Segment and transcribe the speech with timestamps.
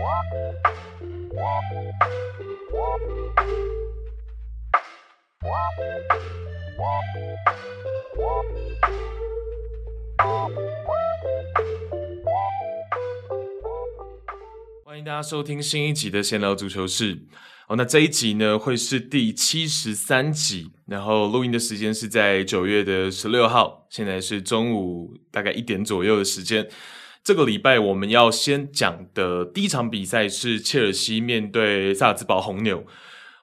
[0.00, 0.08] 欢
[14.98, 17.26] 迎大家收听新一集的闲聊足球室。
[17.68, 26.66] 哦，那这一集呢会是第七十三集，然后录音的时间是在九月的十六号，现在是中午大概一点左右的时间。
[27.22, 32.84] 这个礼拜我们要先讲的第一场比赛是切尔西面对萨尔兹堡红牛。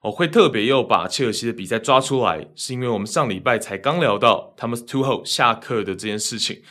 [0.01, 6.61] 我会特别又把切尔西的比赛抓出来，是因为我们上礼拜才刚聊到 Thomas Tuchel 下课的这件事情。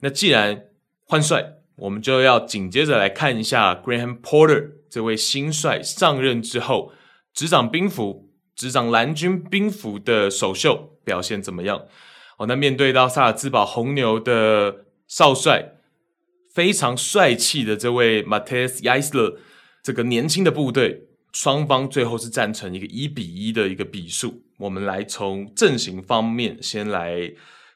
[0.00, 0.64] 那既然
[1.04, 6.92] 换帅，我们就要紧接着来看一下 Graham Potter 这位新帅上任之后。
[7.32, 11.82] 执掌兵符，执掌蓝军兵符的首秀表现怎么样？
[12.38, 15.73] 哦，那面对到萨尔兹堡红牛的少帅，
[16.54, 19.38] 非常帅气的这位 Matthias Jaissle，
[19.82, 24.44] 这个年轻的部队，双方最后是战成一个一比一的一个比数。
[24.58, 27.32] 我们来从阵型方面先来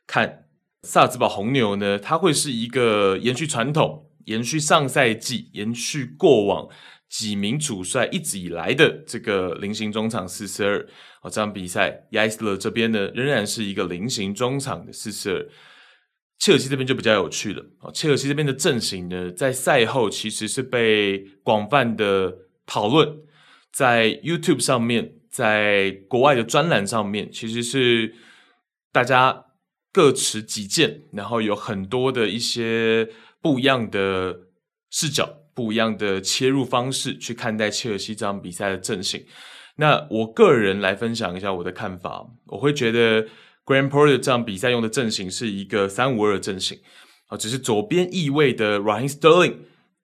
[0.06, 0.44] 看
[0.84, 6.68] 萨尔兹堡红牛呢，它会是一个延续传统，延续上赛季，延续过往。
[7.08, 10.78] 几名主帅一直以来的这个菱形中场四四二，
[11.22, 15.48] 哦，这场比赛亚斯勒这边呢仍然是一个菱形中场的四四二。
[16.38, 23.18] 切尔西这边就比较有趣了，哦，切尔西这边的阵型呢，在赛后其实是被广泛的讨论，
[23.72, 28.14] 在 YouTube 上面，在国外的专栏上面，其实是
[28.92, 29.46] 大家
[29.92, 33.08] 各持己见，然后有很多的一些
[33.42, 34.40] 不一样的
[34.90, 35.34] 视角。
[35.58, 39.26] 不一样的切入方式去看待切尔西这场比赛的阵型。
[39.74, 43.26] 那我个人来分享一下我的看法，我会觉得
[43.68, 46.80] Graham Potter 这场比赛用的阵型是一个三五二阵型
[47.26, 49.56] 啊，只是左边翼位的 Raheem Sterling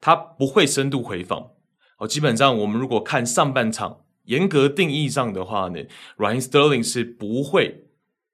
[0.03, 1.53] 他不会深度回防
[1.97, 2.06] 哦。
[2.06, 5.81] 基本上我们如果看上半场严格定义上的话呢
[6.19, 7.87] ，Raheem Sterling 是不会，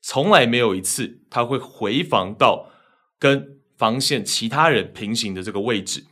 [0.02, 2.68] 从来没有一次他会回防到
[3.16, 6.06] 跟防线其他人平行的这个位置。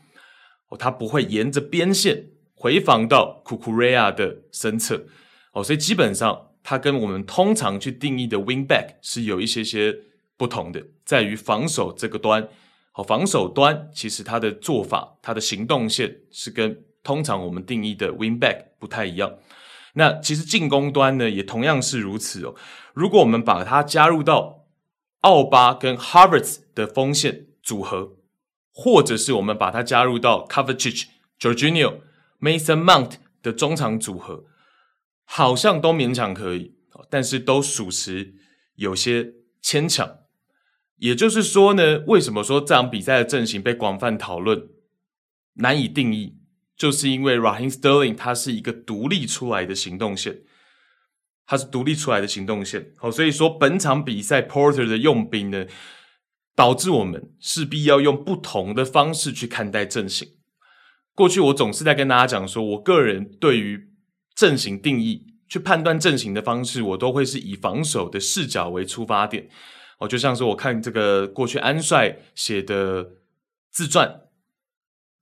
[0.69, 5.06] 哦，他不会沿着边线回防到库库瑞亚的身侧，
[5.53, 9.96] 哦，所以基本上它跟我们通常去定义的 win back 是有一些些
[10.36, 12.46] 不同的，在于防守这个端，
[12.92, 19.32] 哦，防守端其实它的做法、它的行动线是跟通常我们定义的 win back 不太一样。
[19.94, 22.54] 那其实进攻端呢也同样是如此哦。
[22.92, 24.66] 如果我们把它加入到
[25.20, 28.16] 奥巴跟 Havertz 的锋线组合。
[28.80, 31.06] 或者是我们把它加入到 Kovacic、
[31.40, 31.94] Jorginho、
[32.40, 34.44] Mason Mount 的中场组合，
[35.31, 36.75] 好像都勉强可以，
[37.11, 38.34] 但是都属实
[38.77, 40.21] 有些牵强。
[40.97, 44.69] 也就是说呢，为什么说这场比赛的阵型被广泛讨论、
[45.56, 46.39] 难以定义，
[46.75, 50.41] 就是因为 Raheem Sterling 他是一个独立出来的行动线，
[51.47, 52.93] 他是独立出来的行动线。
[52.97, 55.66] 好，所以说本场比赛 Porter 的用兵呢，
[56.56, 60.27] 导致我们势必要用不同的方式去看待阵型。
[61.15, 63.88] 过去我总是在跟大家讲说，我个人对于
[64.38, 69.49] 阵型定义、去判断阵型的方式，我都会是以防守的视角为出发点。
[69.99, 73.15] 哦，就像是我看这个过去安帅写的
[73.72, 74.21] 自传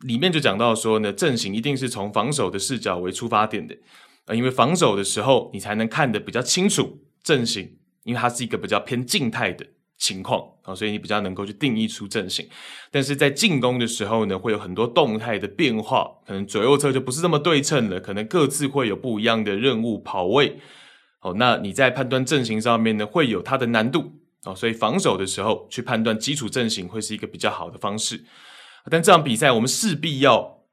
[0.00, 3.74] 里面就讲到说呢，阵型一定是从防守的视角为出发点的。
[4.26, 9.66] 啊，因为防守的时候，你才能看得比较清楚阵型，因为它是一个比较偏静态的。
[9.98, 12.46] 情况啊，所以你比较能够去定义出阵型，
[12.90, 20.58] 但是在进攻的时候呢，会有很多动态的变化，可能左右侧就不是这么对称了，可能各自会有不一样的任务跑位。
[21.18, 24.12] 好，那你在判断阵型上面呢，会有它的难度
[24.42, 28.22] 啊，所以防守的时候去判断基础阵型会是一个比较好的方式。
[28.90, 30.66] 但这场比赛我们势必要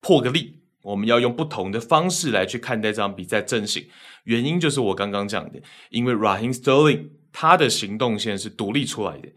[0.00, 3.88] 破个例，我们要用不同的方式来去看待这场比赛阵型，
[4.24, 5.60] 原因就是我刚刚讲的，
[5.90, 7.19] 因为 Raheem Sterling。
[7.32, 9.28] 他的行动线是独立出来的。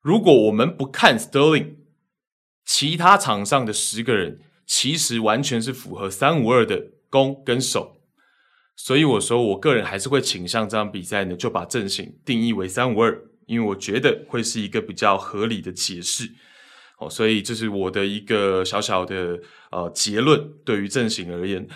[0.00, 1.76] 如果我们不看 Sterling，
[2.64, 8.00] 其他场上的十个人其实完全是符合三五二的攻跟守。
[8.76, 16.30] 所以我说，我个人还是会倾向这场比赛呢，就把阵型定义为三五二，因为我觉得会是一个比较合理的解释。
[16.98, 19.40] 哦，所以这是我的一个小小的
[19.70, 21.66] 呃结论，对于阵型而言。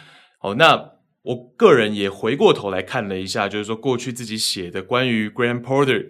[0.41, 0.93] 哦，那。
[1.23, 6.09] 我个人也回过头来看了一下，就是说过去自己写的关于 Graham Potter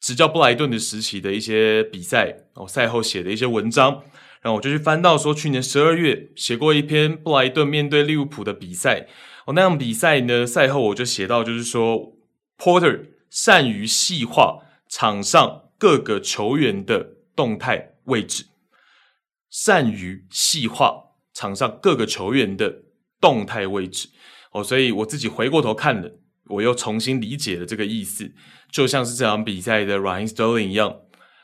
[0.00, 4.04] 执教布莱顿的时期的一些比赛，哦，赛后写的一些文章，
[4.42, 9.08] 然后我就去翻到说去年十二月写过一篇布莱顿面对利物浦的比赛，
[9.46, 12.16] 哦，那场比赛呢，赛后我就写到就是说
[12.56, 18.44] Porter 善于细化场上各个球员的动态位置，
[19.50, 22.82] 善于细化场上各个球员的
[23.20, 24.10] 动态位置。
[24.54, 26.12] 哦，所以我自己回过头看了，
[26.46, 28.32] 我又重新理解了这个意思，
[28.70, 31.00] 就像是这场比赛的 Ryan Sterling 一样，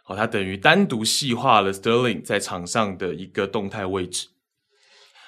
[0.06, 4.28] 哦，他等于单独细化了 Sterling 在场上的一个动态位置。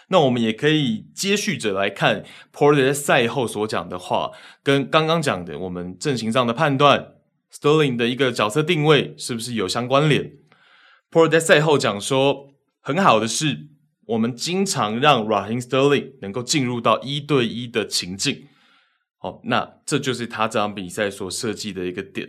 [0.08, 4.30] 那我们也可以接续着来看 Porter 在赛后所讲的话，
[4.62, 7.14] 跟刚刚讲的我们阵型上的判断
[7.52, 10.34] ，Sterling 的一个角色定位是不是有相关联
[11.10, 13.70] ？Porter 在赛后讲说，很好的是，
[14.06, 18.48] 我们经常让 Raheem Sterling 能够进入到一对一的情境。
[19.18, 22.28] 好，那这就是他这场比赛所设计的一个点。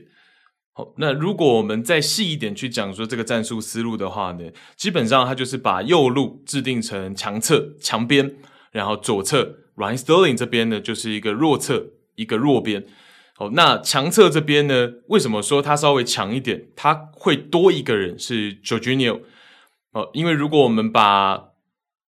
[0.73, 8.35] 好，那如果我们再细一点去讲说这个战术思路的话呢，基本上他就是把右路制定成强侧强边，
[8.71, 12.85] 然后左侧 Raheem Sterling 这边呢就是一个弱侧一个弱边。
[13.35, 16.67] 好，那强侧这边呢，为什么说它稍微强一点？
[16.75, 19.21] 它会多一个人是 Jorginho。
[19.91, 21.52] 哦，因为如果我们把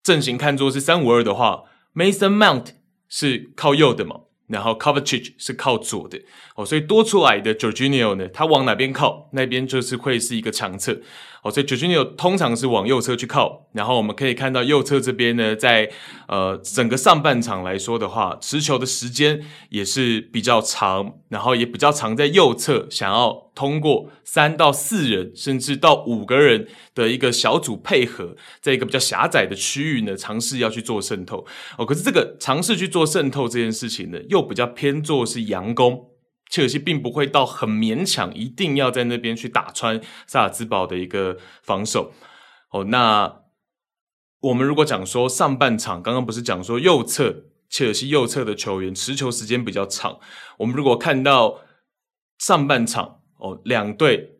[0.06, 1.64] 阵型看作是三五二的话
[1.96, 2.68] ，Mason Mount
[3.10, 4.22] 是靠右的嘛。
[4.48, 6.22] 然后 Kovacic 是靠左的
[6.56, 11.02] 哦，所以多出来的 Georginio 呢，他往哪边靠，那边就是会是一个强侧
[11.46, 13.68] 哦，所以 j o r g i n o 通常是往右侧去靠。
[13.74, 15.92] 然后我们可以看到右侧这边呢，在
[16.28, 23.46] 呃整个上半场来说的话，持球的时间也是比较长，然后也比较长在右侧，想要。
[23.56, 31.46] 通过三到四人，甚至到五个人的一个小组配合，在一个比较狭窄的区域呢，尝试要去做渗透
[31.78, 31.86] 哦。
[31.86, 36.06] 可是这个尝试去做渗透这件事情呢，又比较偏做是佯攻，
[36.56, 42.14] 切尔西并不会到很勉强，一定要在那边去打穿萨尔兹堡的一个防守
[42.72, 42.86] 哦。
[42.86, 43.42] 那
[44.40, 50.20] 我们如果讲说上半场，刚刚不是讲说右侧切尔西右侧的球员持球时间比较长，
[50.60, 51.60] 我们如果看到
[52.38, 53.20] 上半场。
[53.38, 54.38] 哦，两队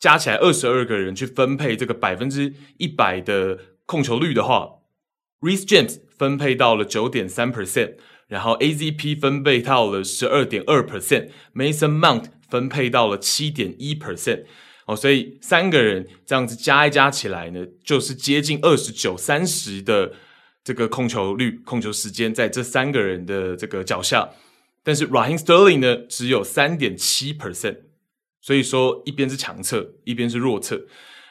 [0.00, 3.56] 加起来二十二个人去分配这个百分之一百的
[3.86, 4.80] 控球率的话
[5.40, 7.94] ，Reece James 分配到了九点三 percent，
[8.32, 14.44] 然后 AZP 分配到了十二点二 percent，Mason Mount 分配到了七点一 percent。
[14.86, 20.14] 哦，所以三个人这样子加一加起来呢，就是接近二十九三十的
[20.64, 24.30] 这个控球率、控球时间在这三个人的这个脚下，
[24.82, 27.76] 但是 Raheem Sterling 呢只有三点七 percent。
[28.40, 30.86] 所以说，一边是强侧，一边是弱侧，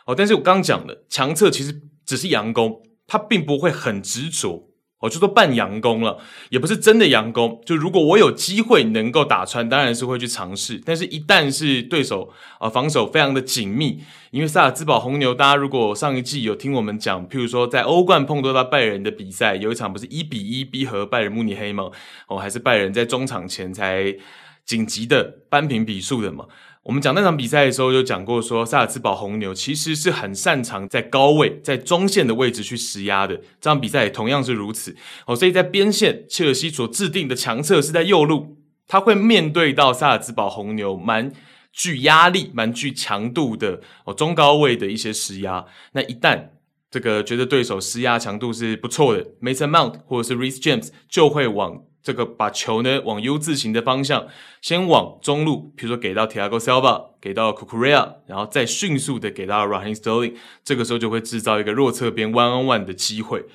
[0.05, 4.70] 哦，但是我刚讲了强侧其实只是佯攻，他并不会很执着，
[5.01, 6.19] 哦，就说半佯攻了，
[6.49, 7.59] 也不是真的佯攻。
[7.65, 10.79] 就如果我有机会能够打穿，当然是会去尝试。
[10.85, 13.99] 但是，一旦是对手啊、防守非常的紧密，
[14.29, 21.89] 因为萨尔兹堡红牛，大家如果上一季有听我们讲，譬如说在欧冠碰到到拜仁的比赛，有一场不是一比一逼和拜仁慕尼黑吗？
[22.27, 24.15] 哦，还是拜仁在中场前才
[24.63, 26.45] 紧急的扳平比数的嘛？
[26.83, 33.37] 我们讲那场比赛的时候，就讲过说，萨尔茨堡红牛其实是很擅长在高位、在中线的位置去施压的。
[33.59, 34.95] 这场比赛也同样是如此。
[35.27, 38.57] 哦，所以在边线，切尔西所制定的强侧是在右路，
[38.87, 41.31] 他会面对到萨尔茨堡红牛蛮
[41.71, 45.63] 具压力、蛮具强度的哦中高位的一些施压。
[45.91, 46.47] 那一旦
[46.89, 51.83] 这个觉得对手施压强度是不错的，Mason Mount 或者是 Reece James 就会往。
[52.03, 54.27] 这个把球呢往 U 字形的方向，
[54.61, 62.85] 先往中路，比如说给到 Tiago Silva，给到 c u c u r e a 然后再迅速的给到 Raheem Sterling，这个时候就会制造一个弱侧边 one on one
[62.85, 63.45] 的机会。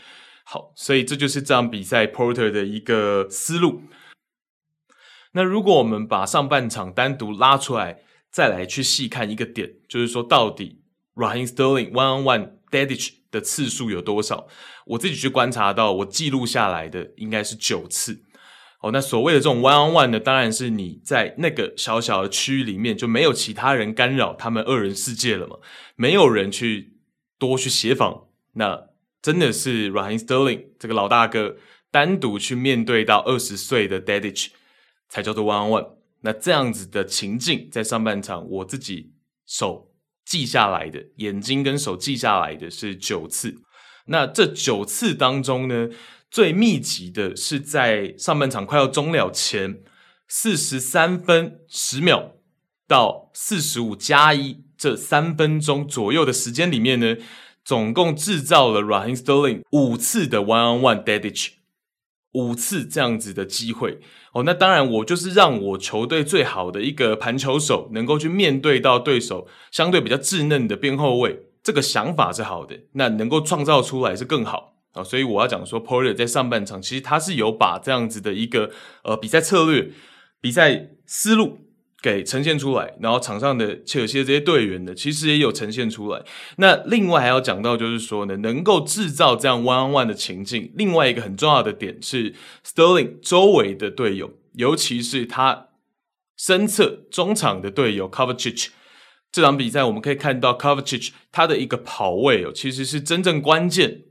[0.44, 3.82] 好，所以这就是这场比赛 Porter 的一个思路。
[5.32, 7.98] 那如果我们把上半场单独拉出来，
[8.30, 10.82] 再来去细看一个点，就是说到底
[11.16, 14.46] Raheem Sterling one on one dedish 的次数有多少？
[14.86, 18.22] 我自己去观察到，我记录下来的应该是九次。
[18.80, 25.56] 哦，那所谓的这种 one on one 呢，当然是你在那个小小的区域里面就没有其他人干扰他们二人世界了嘛，
[25.96, 26.92] 没有人去
[27.38, 28.88] 多去协防，那
[29.22, 31.56] 真的是 Ryan Sterling 这个老大哥
[31.90, 34.48] 单独去面对到二十岁的 Dedich，
[35.08, 35.88] 才叫做 one on one。
[36.20, 39.12] 那这样子的情境在上半场我自己
[39.46, 39.92] 手
[40.24, 43.62] 记下来的，眼睛跟手记下来的是九次。
[44.06, 45.88] 那这九次当中呢，
[46.30, 49.82] 最密集的是在上半场快要终了前
[50.28, 52.32] 四十三分十秒
[52.86, 57.16] 到四十五加一这三分钟左右的时间里面呢，
[57.64, 61.52] 总共制造了 Raheem Sterling 五次的 one on one dedish，
[62.32, 64.00] 五次这样子的机会
[64.32, 64.42] 哦。
[64.42, 74.75] 那当然，我就是让我球队最好的一个盘球手能够去面对到对手相对比较稚嫩的边后卫，这个想法是好的，那能够创造出来是更好。
[74.96, 78.70] 啊，所以我要讲说，Porter 在上半场其实他是有把这样子的一个
[79.04, 79.90] 呃比赛策略、
[80.40, 81.58] 比赛思路
[82.02, 86.22] 给呈现出来，然后场上的切尔西的这些队员呢，其实也有呈现出来。
[86.56, 92.34] 那另外还要讲到，就是说呢，能够制造这样 one on one 的情境，另外一个很重要的点是
[92.64, 95.68] Sterling 周围的队友，尤其是他
[96.36, 98.68] 身侧中场的队友 Kovacic。
[99.32, 104.02] 这场比赛我们可以看到 Kovacic 他的一个跑位哦，其实是真正关键，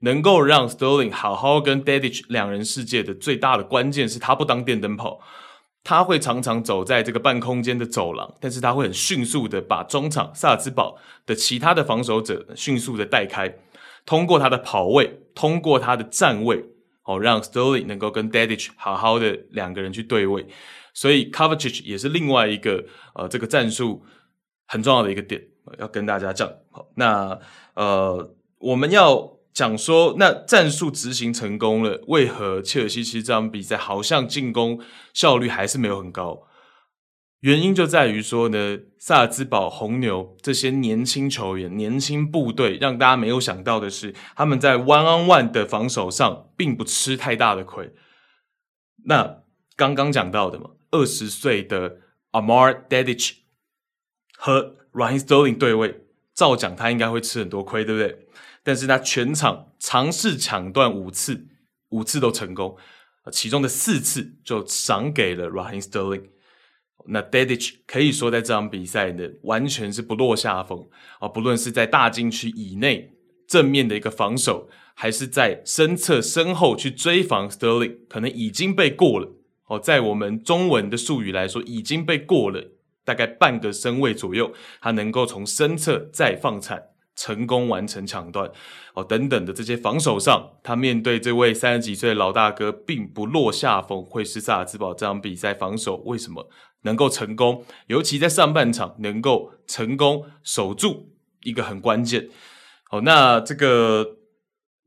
[0.00, 5.20] 能够让 Sterling 好好跟 Dedich 两人世界的最大的关键是他不当电灯泡。
[5.86, 10.96] 他会常常走在这个半空间的走廊，但是他会很迅速的把中场萨尔茨堡
[11.26, 13.54] 的其他的防守者迅速的带开，
[14.06, 16.64] 通过他的跑位，通过他的站位，
[17.02, 20.46] 哦，让 Sterling 能够跟 Dedich 好好的两个人去对位，
[20.94, 24.02] 所以 Kovacic 也是另外一个呃这个战术
[24.66, 25.42] 很重要的一个点，
[25.78, 26.50] 要跟大家讲。
[26.70, 27.38] 好，那
[27.74, 29.33] 呃我们要。
[29.54, 34.80] 讲说，那战术执行成功了，为何切尔西其实这场比赛好像进攻
[35.12, 36.48] 效率还是没有很高？
[37.38, 47.92] 原因就在于说呢，萨尔兹堡红牛这些年轻球员、年轻部队，让大家没有想到的是，他们在 one on one 的防守上并不吃太大的亏。
[49.04, 49.42] 那
[49.76, 51.98] 刚刚讲到的嘛，二十岁的
[52.32, 53.34] Amar Dedic
[54.36, 58.23] 和 Raheem Sterling 对位，照讲他应该会吃很多亏，对不对？
[58.64, 61.46] 但是他全场尝试抢断五次，
[61.90, 62.76] 五次都成功，
[63.30, 66.30] 其中的四次就赏给了 Raheem Sterling。
[67.06, 71.28] 那 Dedich 可以说在这场比赛呢，完全是不落下风啊！
[71.28, 73.12] 不论是在大禁区以内
[73.46, 79.30] 正面的一个防守，还是在身侧身后去追防 Sterling，可能已经被过了
[79.66, 79.78] 哦。
[79.78, 82.72] 在我们中文的术语来说，已经被过了
[83.04, 86.93] 大概半个身位左右，他能够从身侧再放铲。
[87.16, 88.50] 成功完成抢断
[88.94, 94.04] 哦，等等的这些防守上，他面对这位三十几岁的老大哥，并不落下风。
[94.04, 96.48] 会是萨尔茨堡这场比赛防守为什么
[96.82, 97.64] 能够成功？
[97.86, 102.28] 尤其在上半场能够成功守住一个很关键。
[102.90, 104.16] 好，那这个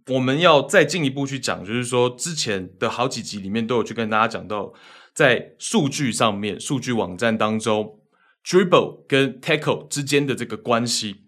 [0.10, 4.74] 我们要再进一步去讲，就是说之前的好几集里面都有去跟大家讲到，
[5.14, 8.00] 在数据上面，数据网站当中
[8.46, 11.27] ，dribble 跟 tackle 之间的这个关系。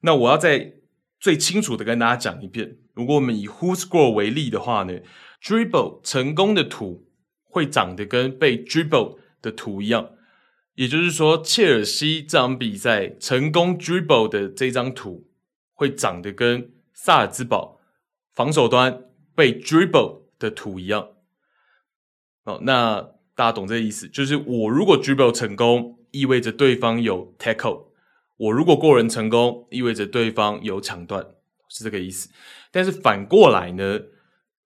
[0.00, 0.74] 那我要再
[1.18, 5.00] 最清楚的跟大家讲一遍，如果我们以 Who Score 为例的话呢
[5.42, 7.08] ，Dribble 成功的图
[7.42, 10.10] 会长得跟被 Dribble 的图一样，
[10.74, 15.28] 也就是说，切尔西这场比赛成功 Dribble 的这张图
[15.72, 17.80] 会长得跟萨尔兹堡
[18.32, 21.08] 防守端被 Dribble 的图一样。
[22.44, 23.00] 哦，那
[23.34, 27.86] 大家懂这意思，就是我如果 Dribble 成功，意味着对方有 Tackle。
[28.38, 31.26] 我如果过人成功，意味着对方有抢断，
[31.68, 32.28] 是这个意思。
[32.70, 34.00] 但是反过来呢，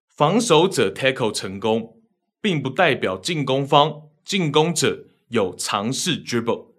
[0.09, 2.01] 防守者 tackle 成功，
[2.41, 6.71] 并不代表进攻方进攻者有尝试 dribble。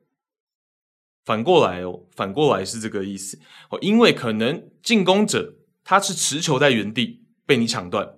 [1.24, 3.38] 反过来哦，反过来是这个意思
[3.70, 8.16] 哦，因为可能进攻者他是持球在原地被你抢断，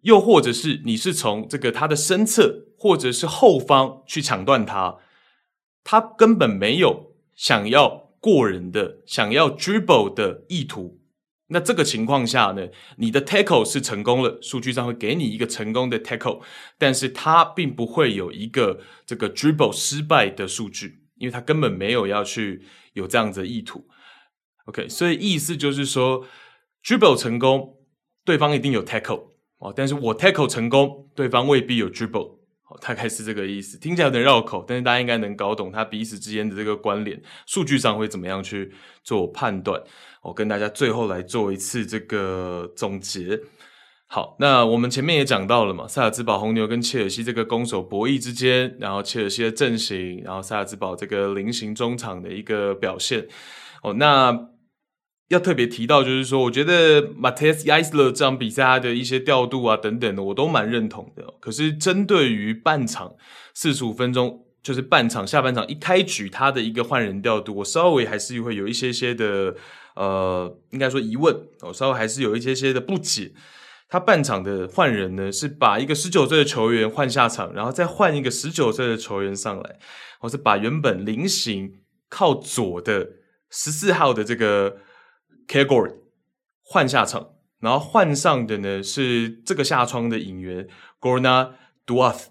[0.00, 4.96] 又或者是你是从这个他的身侧或者是后方去抢断他，
[5.84, 7.03] 他根本没有。
[7.34, 11.00] 想要过人的，想要 dribble 的意图，
[11.48, 16.40] 那这个情况下呢，你的 tackle 是成功了，数据上会给你一个成功的 tackle，
[16.78, 22.62] 但是它并不会有一个这个 dribble 失败的数据，因为他根本没有要去
[22.94, 23.86] 有这样子的意图。
[24.66, 26.24] OK，所以意思就是说
[26.82, 27.76] ，dribble 成功，
[28.24, 32.38] 对方一定有 tackle 哦，但是我 tackle 成功，对方未必有 dribble。
[32.80, 39.82] 大概是这个意思，听起来有点绕口，但是大家应该能搞懂它彼此之间的这个关联，数据上会怎么样去做判断？
[40.22, 43.40] 我跟大家最后来做一次这个总结。
[44.06, 53.26] 好，那我们前面也讲到了嘛，萨尔兹堡红牛跟切尔西这个攻守博弈之间，然后切尔西的阵型，然后萨尔兹堡这个菱形中场的一个表现。
[53.82, 54.48] 哦，那。
[55.28, 61.24] 要特别提到，就是说，我觉得 Matheus Eisler 这场比赛他的一些调度啊等等的，我都蛮认同的。
[61.40, 63.14] 可是针对于半场
[63.54, 69.54] 四十五分钟，就是半场下半场一开局他的一个换人调度，我稍微还是会有一些些的
[69.96, 73.32] 呃，应该说疑问，我稍微还是有一些些的不解。
[73.88, 79.78] 他半场的换人呢，是把一个十九岁的球员换下场，然后再换一个十九岁的球员上来，
[80.20, 81.72] 或是把原本菱形
[82.10, 83.08] 靠左的
[83.50, 84.76] 十四号的这个。
[85.46, 85.96] Kegord
[86.62, 90.68] 换下场，然后换上的呢是这个下窗的引援
[91.00, 91.52] Gorna
[91.86, 92.26] Duath。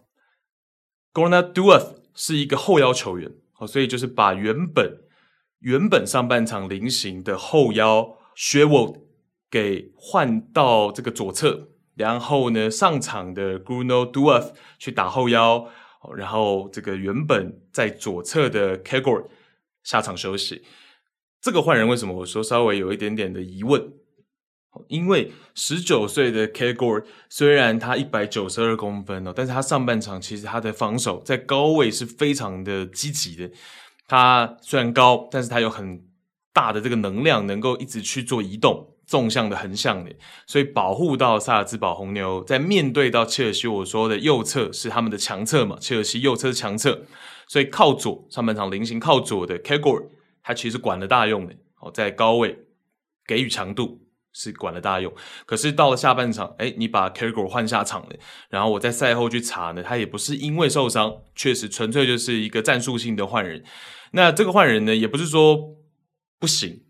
[1.13, 5.01] Gorna Duath 是一个后腰球员，好所以就是把原本
[5.60, 9.01] 原本上半场菱形的后腰 Sherwood
[9.50, 15.70] 给换到这个左侧，然后呢上场的 Gruno Duath 去打后腰，
[16.17, 19.27] 然后这个原本在左侧的 Kegor
[19.84, 20.63] 下场休息。
[21.44, 23.92] 这个换人为什么我说稍微有一点点的疑问？
[24.88, 33.52] 因为十九岁的 Kegor 虽然他一百九十二公分哦，但是他上半场其实他的防守在高位是非常的积极的。
[34.08, 36.02] 他虽然高，但是他有很
[36.54, 40.16] 大的这个能量，能够一直去做移动，纵向的、横向的，
[40.48, 47.02] 所以保护到萨尔兹堡红牛在面对到切尔西，我说的右侧是他们的强侧嘛，切尔西右侧是强侧，
[47.50, 50.08] 所以靠左上半场菱形靠左的 Kegor。
[50.44, 52.66] 他其实管了大用的哦，在高位
[53.26, 54.02] 给予强度
[54.34, 55.14] 是管了大用，
[55.46, 58.16] 可是到了下半场，诶，你把 Kegor 换下场了，
[58.50, 63.64] 然后我在赛后去查呢，他也不是因为受伤，确实纯粹就是一个战术性的换人。
[64.12, 65.78] 那这个换人呢，也不是说
[66.40, 66.84] 不行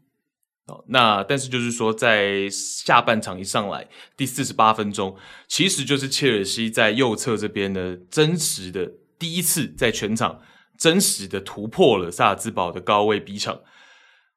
[0.68, 5.18] 哦，那但是就是说在下半场一上来第四十八分钟，
[5.48, 10.42] 其实就是切尔西在右侧这边呢，真实的第一次在全场。
[10.84, 13.58] 真实的突破了萨兹堡的高位逼抢。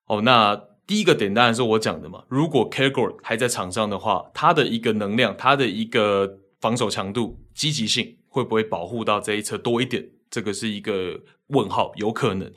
[0.07, 0.55] 哦，那
[0.87, 2.23] 第一个点当然是我讲的嘛。
[2.29, 10.09] 如果 Kegor 还在场上的话，他的一个能量，他的一个防守强度、积极性，会不会保护到这一侧多一点？
[10.31, 12.49] 这个是一个问号，有可能。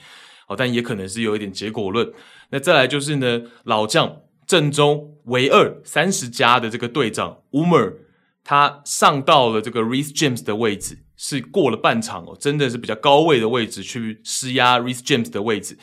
[0.47, 2.13] 哦，但也可能是有一点结果论。
[2.51, 7.95] 那再来就是呢，老将正中唯二三十加的这个队长 Umer，
[8.43, 10.99] 他上到了这个 Reece James 的位置。
[11.21, 15.77] 是过了半场哦，真的是比较高位的位置去施压 Reece James 的位置。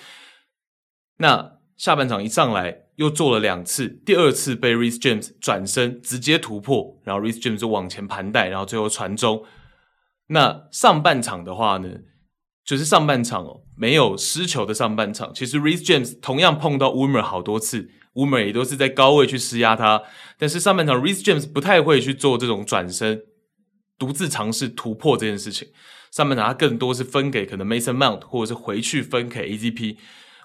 [1.18, 9.44] 那下半场一上来又做了两次，第二次被 Reece James 转身直接突破，然后 Reece James 就往前盘带，然后最后传中。
[10.28, 11.90] 那上半场的话呢，
[12.64, 20.02] 就是上半场哦，没有失球的上半场，其实 Reece James 同样碰到 Woomer 好多次，Woomer 也都是在高位去施压他，
[20.38, 23.20] 但是上半场 Reece James 不太会去做这种转身。
[23.98, 25.68] 独自尝试突破这件事情，
[26.10, 29.96] 上半场他更多是分给可能 Mason Mount，或者是回去分给 AZP。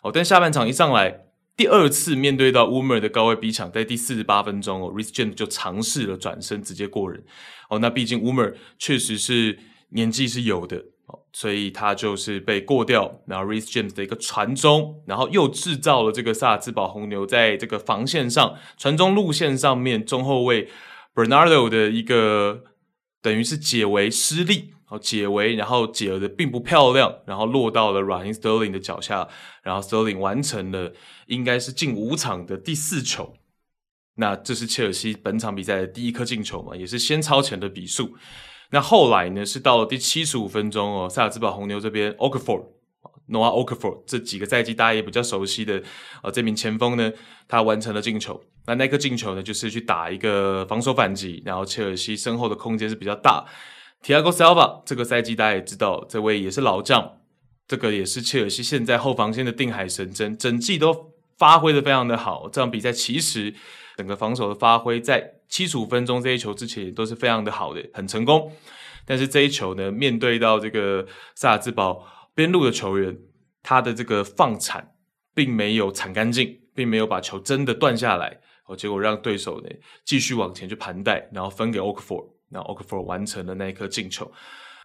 [0.01, 7.24] 哦，但下半场一上来，第二次面对到 Woomer 的高位逼抢，在第四十八分钟哦，Reece James 就尝试了转身直接过人。
[7.70, 10.77] 哦，那毕竟 Woomer 确实是年纪是有的，
[11.08, 13.21] 哦，所以他就是被过掉。
[13.28, 20.69] 然后 Reece James 的一个传中，然后又制造了这个萨尔兹堡红牛在这个防线上传中路线上面中后卫
[21.13, 22.63] Bernardo 的一个。
[23.21, 29.27] 等于是解围失利，哦，解围，然后解的并不漂亮，然后落到了 Ryan Sterling 的脚下，
[29.63, 30.93] 然后 Sterling 完成了
[31.27, 33.36] 应该是近五场的第四球。
[34.15, 38.15] 那这是切尔西本场比赛的第一颗进球嘛，也是先超前的比数。
[38.71, 42.65] 那后来呢，是到了第七十五分钟哦，萨尔茨堡红牛这边 Okafor
[43.32, 45.82] Noah Okafor 这几个赛季大家也比较熟悉的
[46.22, 47.12] 呃这名前锋呢，
[47.48, 48.39] 他完成了进球。
[48.67, 53.44] 那那个进球呢，就是去打一个防守反击，然后切尔西身后的空间是比较大。
[54.04, 57.17] Thiago Silva 这个赛季大家也知道，这位也是老将，
[57.67, 62.50] 这个也是切尔西现在后防线的定海神针，整季都发挥的非常的好。
[62.52, 63.54] 这场比赛其实
[63.98, 68.52] 整个防守的发挥，在七十五分钟这一球之前都是非常的好的，很成功。
[69.06, 73.17] 但是这一球呢，面对到这个萨尔兹堡边路的球员，
[73.63, 74.96] 他的这个放铲
[75.34, 78.39] 并没有铲干净，并没有把球真的断下来。
[78.67, 79.70] 哦结果让对手呢
[80.06, 84.32] 继续往前去盘带，然后分给 Okafor，然后 Okafor 完成了那一颗进球。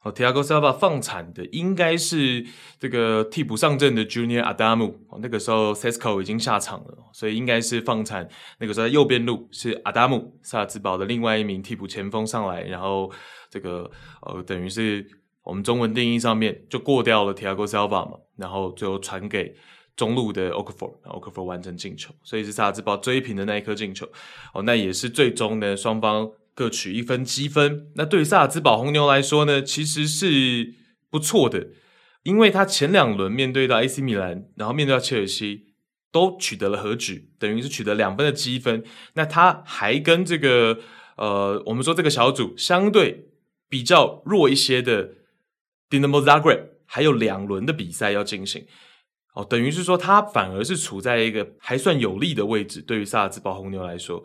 [0.02, 2.44] 哦，Thiago Silva 放铲的应该是
[2.78, 4.92] 这个替补上阵的 Junior Adamu。
[5.08, 8.28] 哦，那个时候 Cesco 已经下场了，所以应该是放铲。
[8.58, 13.10] 那个时候在右边路是 Adamu，萨尔兹堡的另外一名替补前锋上来，然后
[13.50, 13.90] 这个
[14.22, 15.04] 呃等于是
[15.46, 19.56] 我们中文定义上面就过掉了 Tiago Silva 嘛，然后最后传给。
[19.96, 24.06] 中路的 Okafor，Okafor 完成进球，所以是萨尔兹堡追平的那一颗进球。
[24.52, 27.90] 哦，那也是最终呢，双方各取一分积分。
[27.94, 30.74] 那对于萨尔兹堡红牛来说呢，其实是
[31.08, 31.68] 不错的，
[32.24, 35.68] 因为他前两轮面对到 AC 米兰，然后面对到切尔西，
[36.12, 38.84] 都取得了和局，等于是取得两分的积分。
[39.14, 40.78] 那他还跟这个
[41.16, 43.30] 呃，我们说这个小组相对
[43.70, 45.12] 比较弱一些的
[45.90, 48.64] Dinamo Zagreb 还有两轮的比赛要进行。
[49.34, 54.24] 哦，等于是说，他反而是处在一个还算有利的位置，对于萨尔茨堡红牛来说。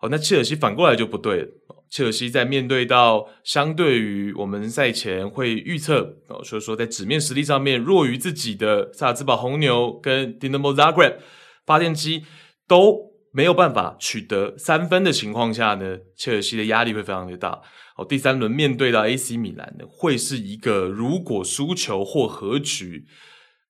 [0.00, 1.48] 哦，那切尔西反过来就不对了。
[1.90, 11.16] 切尔西在面对到相对于我们赛前会预测，哦，所以说在纸面实力上面弱于自己的萨尔茨堡红牛跟 Dinamo Zagreb
[11.64, 12.24] 发电机
[12.66, 13.07] 都
[13.38, 17.62] 没有办法取得三分的情况下呢，切尔西的压力会非常的大。
[17.94, 23.06] 哦，第三轮面对到 AC 米兰呢，会是一个如果输球或和局。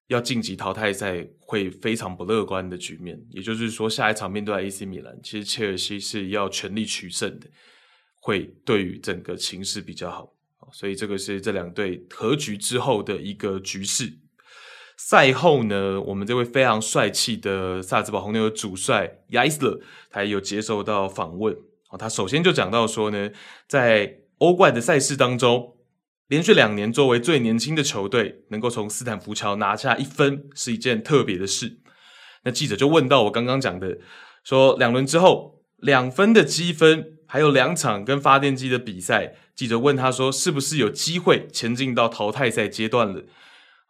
[0.07, 7.47] 要晋级淘汰赛会非常不乐观的局面，也就是说，下一场面对 AC 米兰，其实切尔西是要全力取胜的，
[8.23, 10.33] 会对于整个情势比较好。
[10.73, 14.11] 所以这个是这两队和局之后的一个局势。
[14.99, 19.81] 赛后呢，我们这位非常帅气的萨尔茨堡红牛的主帅亚伊斯勒，
[20.11, 21.57] 他也有接受到访问。
[21.97, 23.31] 他首先就讲到说呢，
[23.69, 25.77] 在欧冠的赛事当中，
[26.27, 31.79] 连续两年作为最年轻的球队，能够从斯坦福桥拿下一分，是一件特别的事。
[32.43, 33.99] 那记者就问到我刚刚讲的，
[34.43, 43.23] 说两轮之后两分的积分，还有两场跟发电机的比赛，记者问他说，是不是有机会前进到淘汰赛阶段了？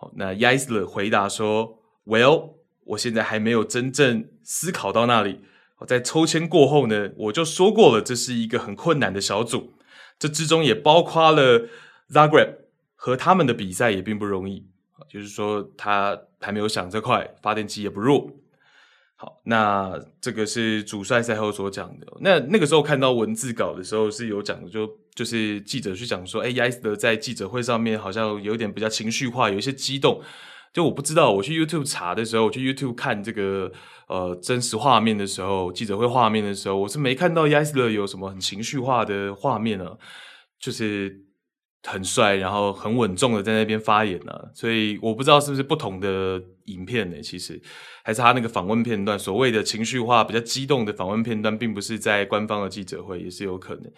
[0.01, 5.41] 好，那 Yisler 回答说：“Well，我现在还没有真正思考到那里。
[5.87, 9.75] 在抽签过后呢，我就说过了，这是一个很困难的小组，
[10.19, 11.69] 这之中也包括了
[12.11, 12.55] Zagreb
[12.95, 14.65] 和他们的比赛也并不容易。
[15.09, 18.31] 就是说，他还没有想这块，发电机也不弱。
[19.21, 22.07] 好，那这个是主帅赛后所讲的。
[22.21, 30.23] 那那个时候看到文字稿的时候是有讲的，就。”就是记者去讲说，哎，亚伊斯勒在记者会上面好像有点比较情绪化，有一些激动。
[30.73, 33.73] 就我不知道，我去 YouTube 查的时候，我去 YouTube 看这个
[34.07, 39.99] 呃真实画面的时候，记者会画面的时候，我是没看到亚伊斯勒有什么很情绪化的画面啊，
[40.61, 41.28] 就是。
[41.91, 47.21] 很帅，然后很稳重的在那边发言呢、啊，所以我不知道是不是不同的影片呢？
[47.23, 47.59] 其实
[48.05, 53.91] 还是他那个访问片段，所谓的情绪化、比较激动的访问片段，并不是在官方的记者会，也是有可能。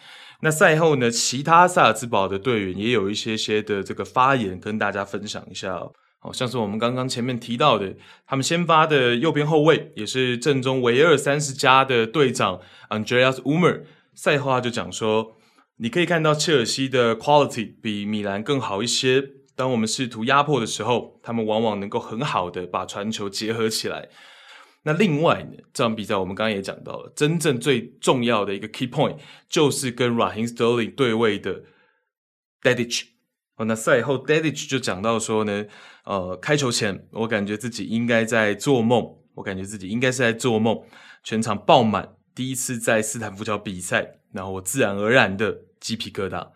[0.43, 5.93] 那赛后呢，其他萨尔茨堡的队员也有一些些的这个发言，跟大家分享一下哦。
[6.21, 7.93] 好像是我们刚刚前面提到的，
[8.27, 13.83] 他们先发的右边后卫，也是正宗唯二三十加的队长 Andreas Umer，
[14.15, 15.37] 赛后他就讲说。
[15.83, 19.25] 你可以看到切尔西的 quality 比米兰更好一些。
[19.57, 24.11] 当我们试图压迫的时候，他们往往能够很好的把传球结合起来。
[24.83, 29.17] 那另外呢，这场比赛我们刚刚也讲到了，真正最重要的一个 key point
[29.49, 31.63] 就是跟 Raheem Sterling 对位的
[32.61, 33.05] Dedich。
[33.57, 35.65] 哦，那赛后 Dedich 就讲到说呢，
[36.05, 40.79] 呃，开球前我感觉自己应该在做梦，我感觉自己应该是在做梦，
[41.25, 45.63] 全场爆满，第一次在斯坦福桥比赛，然后我自然而然的。
[45.81, 46.47] 鸡皮疙瘩，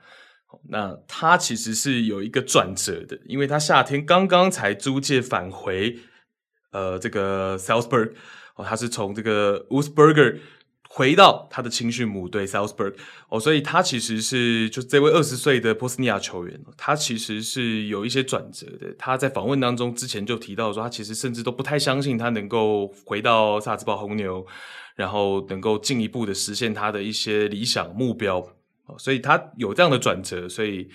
[0.69, 5.99] 那他其实是有一个转折的，因为他夏天刚刚才租借返回，
[6.71, 8.13] 呃，这个 Salzburg
[8.57, 10.41] 哦，他是从这个 w o s b u r g e r
[10.89, 12.95] 回到他的青训母队 Salzburg
[13.29, 18.95] 哦，所以他其实是就这位二十岁的波斯尼亚球员，他其实是有一些转折的。
[18.97, 24.47] 他在访问当中之前就提到说，他其实甚至都不太相信他能够回到萨尔茨堡红牛，
[24.95, 28.54] 然后能够进一步的实现他的一些理想目标。
[28.87, 30.89] 哦所以他有这样的转折，所以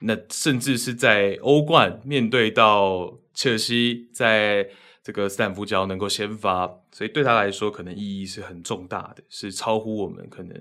[0.00, 4.68] 那甚至是在欧冠面对到切尔西，在
[5.02, 10.56] 这个斯坦福桥能够先发，所以对他来说可能意义是很重大的，是超乎我们可能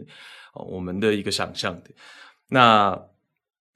[0.54, 1.91] 哦我们的一个想象的。
[2.50, 2.93] 那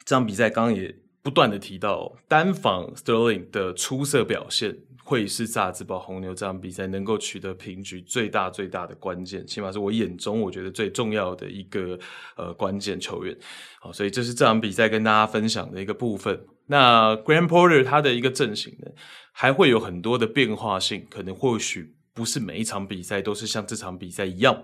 [0.03, 4.79] 这场比赛刚刚也不断的提到单防 Sterling 的出色表现。
[5.07, 11.97] 会是萨尔茨堡红牛这场比赛能够取得平局最大最大的关键，起码是我眼中我觉得最重要的一个
[12.35, 13.33] 呃关键球员。
[13.79, 16.37] 好，所以这是这场比赛跟大家分享的一个部分。
[16.65, 18.91] 那 Graham Porter 他的一个阵型呢，
[19.31, 24.61] 还会有很多的变化性，可能或许不是每一场比赛都是像这场比赛一样。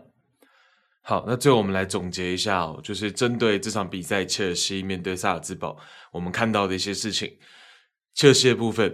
[1.04, 5.78] 好，那最后我们来总结一下哦，就是针对这场比赛，切尔西面对萨尔茨堡，
[6.12, 7.32] 我们看到的一些事情，
[8.14, 8.94] 切尔西的部分。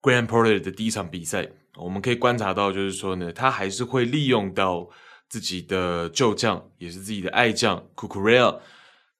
[0.00, 4.88] Graham Potter 的第一场比赛，我们可以观察到，就是说呢，他还是会利用到
[5.28, 8.62] 自己的旧将，也是自己的爱将 c u c u r e l l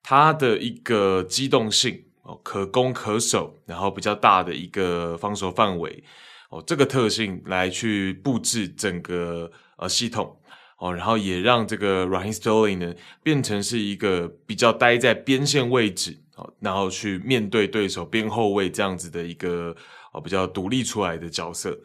[0.02, 6.04] 他的一个机动性哦，可攻可守，然后比较大的一个防守范围
[6.50, 10.40] 哦，这个特性来去布置整个呃系统
[10.78, 19.74] 哦，然后也让这个 Raheem Sterling 呢变成是一个比较待在边线位置哦，然后去面对对手边后卫这样子的一个。
[20.20, 21.78] 比较独立出来的角色，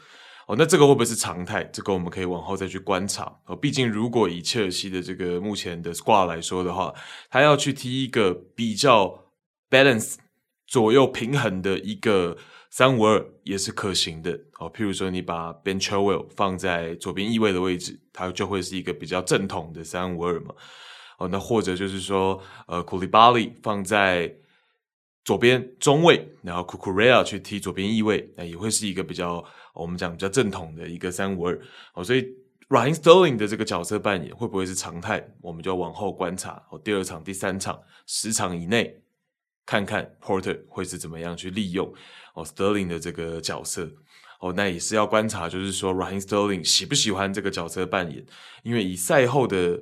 [0.48, 1.63] 哦，那这个会不会是常态？
[1.65, 3.39] 这个我们可以往后再去观察。
[3.46, 6.93] 哦，毕竟如果以切尔西的这个目前的 squad 来说的话，
[7.30, 9.26] 他要去踢一个比较
[9.69, 10.15] balance
[10.67, 12.38] 左右平衡的一个
[12.69, 14.39] 三五二也是可行的。
[14.60, 20.54] 哦，譬如说你把 Ben Chilwell 放在左边翼位的位置，它就会是一个比较正统的三五二嘛。
[21.19, 24.36] 哦，那或者就是说，呃，Koulibaly 放在
[25.23, 31.62] 左边中卫，然后 Cucurella 去踢左边翼位，那也会是一个比较我们讲比较正统的一个三五二。
[31.93, 32.27] 哦，所以
[32.69, 35.25] Ryan Sterling 的这个角色扮演会不会是常态？
[35.41, 36.62] 我们就往后观察。
[36.69, 39.01] 哦，第二场、第三场、十场以内，
[39.65, 41.93] 看看 Porter 会是怎么样去利用
[42.33, 43.89] 哦 Sterling 的这个角色。
[44.39, 48.25] 哦，那也是要观察，就是说 Ryan Sterling 喜不喜欢这个角色扮演？
[48.63, 49.81] 因为以赛后的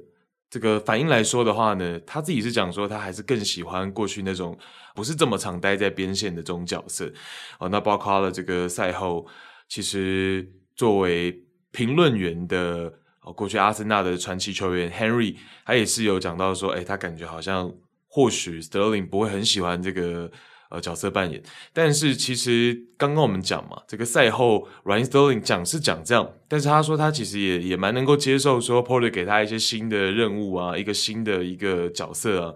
[0.51, 4.56] 这个反应来说的话呢，他自己是讲说他还是更喜欢过去那种
[4.95, 7.12] 不是这么常待在边线的这种角色。
[7.60, 9.25] 哦，那包括了这个赛后，
[9.67, 17.71] 其实作为评论员的哦，过去阿森纳的传奇球员 Henry，他也是有讲到说，哎，他感觉好像
[18.08, 20.32] 或许 Sterling 不会很喜欢这个。
[20.73, 32.54] 呃，角色扮演，但是其实刚刚我们讲嘛，这个赛后，Ryan Sterling 讲是讲这样，但是他说他其实也也蛮能够接受说 Porter 给他一些新的任务啊，一个新的一个角色啊，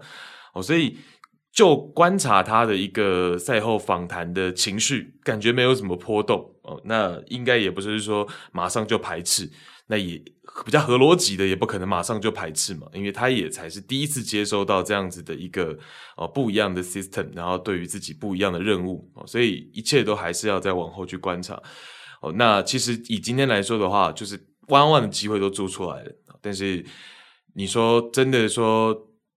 [0.54, 0.96] 哦，所以
[1.56, 9.50] 就观察他的一个赛后访谈的情绪，感觉没有什么波动哦，那应该也不是说马上就排斥。
[9.88, 10.20] 那也
[10.64, 15.78] 比较合逻辑的，也不可能马上就排斥嘛，因为他也才是第一次接收到这样子的一个
[16.16, 21.54] 哦不一样的 system，然后对于自己不一样的任务哦，所以一切都还是要再往后去观察
[22.20, 22.30] 哦。
[22.32, 26.84] 那其实以今天来说的话，就是 one on one 的机会都做出来了，但是
[27.54, 28.92] 你说真的说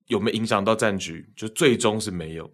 [0.09, 2.47] 有没有影响到战局，就最终是没有。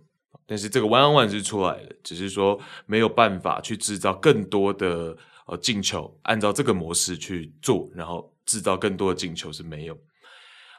[0.46, 5.18] 但是这个 one on one 是出来了，只是说没有办法去制造更多的。
[5.48, 9.96] 呃，进球按照这个模式去做，然后制造更多的进球是没有。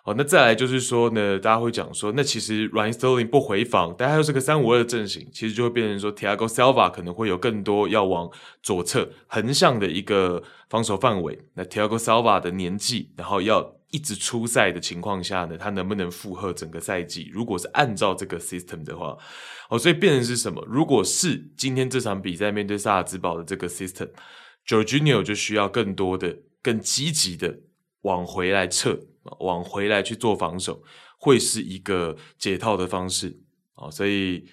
[0.06, 8.30] 好，那再来就是说呢，大家会讲说，那其实 Ryan Sterling 不回防，但他又是个三五二的阵型，其实就会变成说，Thiago Silva 可能会有更多要往
[8.62, 10.40] 左侧横向的一个
[10.70, 11.36] 防守范围。
[11.54, 17.28] 那 Thiago Silva 的年纪，然后要一直出赛的情况下呢，他能不能负荷整个赛季？
[17.32, 19.18] 如果是按照这个 system 的话，
[19.70, 20.64] 哦，所以变成是什么？
[20.68, 24.10] 如果是今天这场比赛面对萨尔兹堡的这个 system。
[24.68, 27.56] Jorginho 就需要更多的、更积极的
[28.02, 28.98] 往回来撤，
[29.40, 30.82] 往回来去做防守，
[31.18, 33.38] 会是一个解套的方式
[33.74, 33.90] 啊。
[33.90, 34.44] 所以，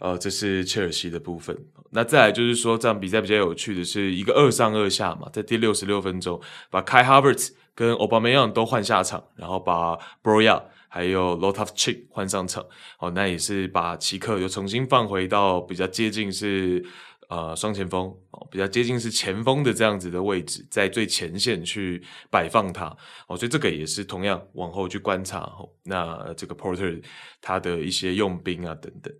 [0.00, 1.56] 呃，这是切尔西的部分。
[1.90, 6.40] 那再来就是说，这场比赛比较有趣的是一个二上二下嘛，在第六十六分钟
[6.70, 12.64] 把 Kai Havertz 跟 obamayang 都换下场，然后把 Broya 还有 Lot of Chick 换上场。
[12.98, 16.84] 哦，那也是把奇克又重新放回到比较接近是。
[17.32, 18.14] 呃，双前锋，
[18.50, 22.94] 比较接近是前锋的这样子的位置，在最前线去摆放他
[23.26, 25.50] 哦，所以这个也是同样往后去观察。
[25.84, 27.02] 那这个 Porter
[27.40, 29.10] 他的一些用兵啊等等，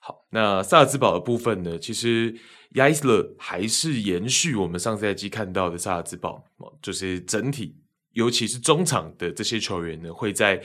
[0.00, 2.34] 好，那萨尔茨堡的部分呢，其实
[2.76, 6.42] 亚伊斯勒还是延续我们上赛季看到的萨尔茨堡，
[6.80, 7.76] 就是整体
[8.12, 10.58] 尤其是中场的这些球员呢，会在。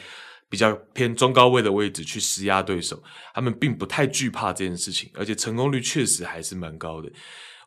[0.53, 3.01] 比较偏中高位的位置去施压对手，
[3.33, 7.11] 他们并不太惧怕这件事情，而且成功率确实还是蛮高的。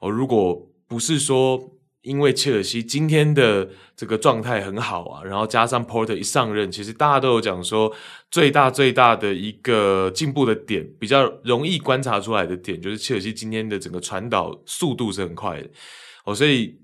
[0.00, 0.54] 哦，如果
[0.86, 1.60] 不是说
[2.02, 7.92] 因为切尔西今天的这个状态很好啊，然后加上 Porter 一上任，其实大家都有讲说，
[8.30, 15.68] 最大最大的一个进步的点，比较容易观察出来的点，就是切尔西今天的整个传导速度是很快的。
[16.24, 16.78] 哦，所以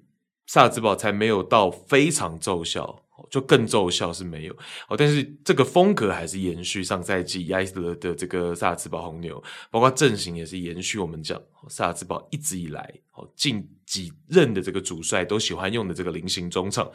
[0.49, 3.05] 萨尔茨堡才没有到非常奏效。
[3.31, 4.57] 就更奏效是没有
[4.89, 16.91] 哦，但是这个风格还是延续上赛季亚斯勒的这个萨尔茨堡红牛，包括阵型也是延续我们讲萨尔茨堡一直以来哦近几任的这个主帅都喜欢用的这个菱形中场，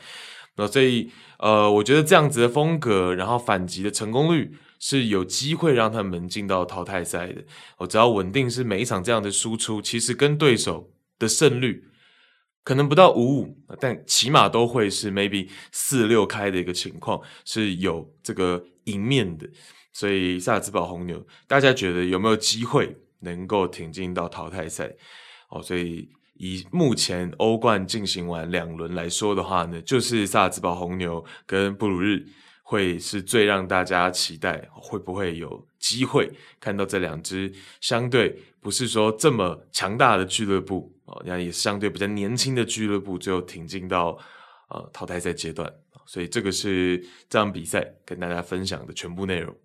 [0.56, 1.10] 那所以
[1.40, 7.44] 呃，我觉得这样子的风格，然后反击的成功率是有机会让他们进到淘汰赛的。
[7.78, 11.86] 我只要稳定是每一场这样的输出，其实跟对手的胜率。
[12.68, 19.50] 可能不到五五，但起码都会是 maybe 四六开的一个情况，是有这个赢面的。
[19.94, 24.94] 所以萨尔茨堡红牛，大家觉得有没有机会能够挺进到淘汰赛？
[25.48, 32.26] 哦，所以以目前欧冠进行完两轮来说的话呢，就是萨尔茨堡红牛跟布鲁日
[32.64, 37.50] 会是最让大家期待，会不会有机会看到这两支
[37.80, 40.97] 相对不是说这么强大的俱乐部？
[41.26, 44.18] 那也是相对比较年轻的俱乐部，最后挺进到
[44.70, 45.72] 呃淘汰赛阶段，
[46.06, 46.98] 所以这个是
[47.30, 49.56] 这场比赛跟大家分享的全部内容。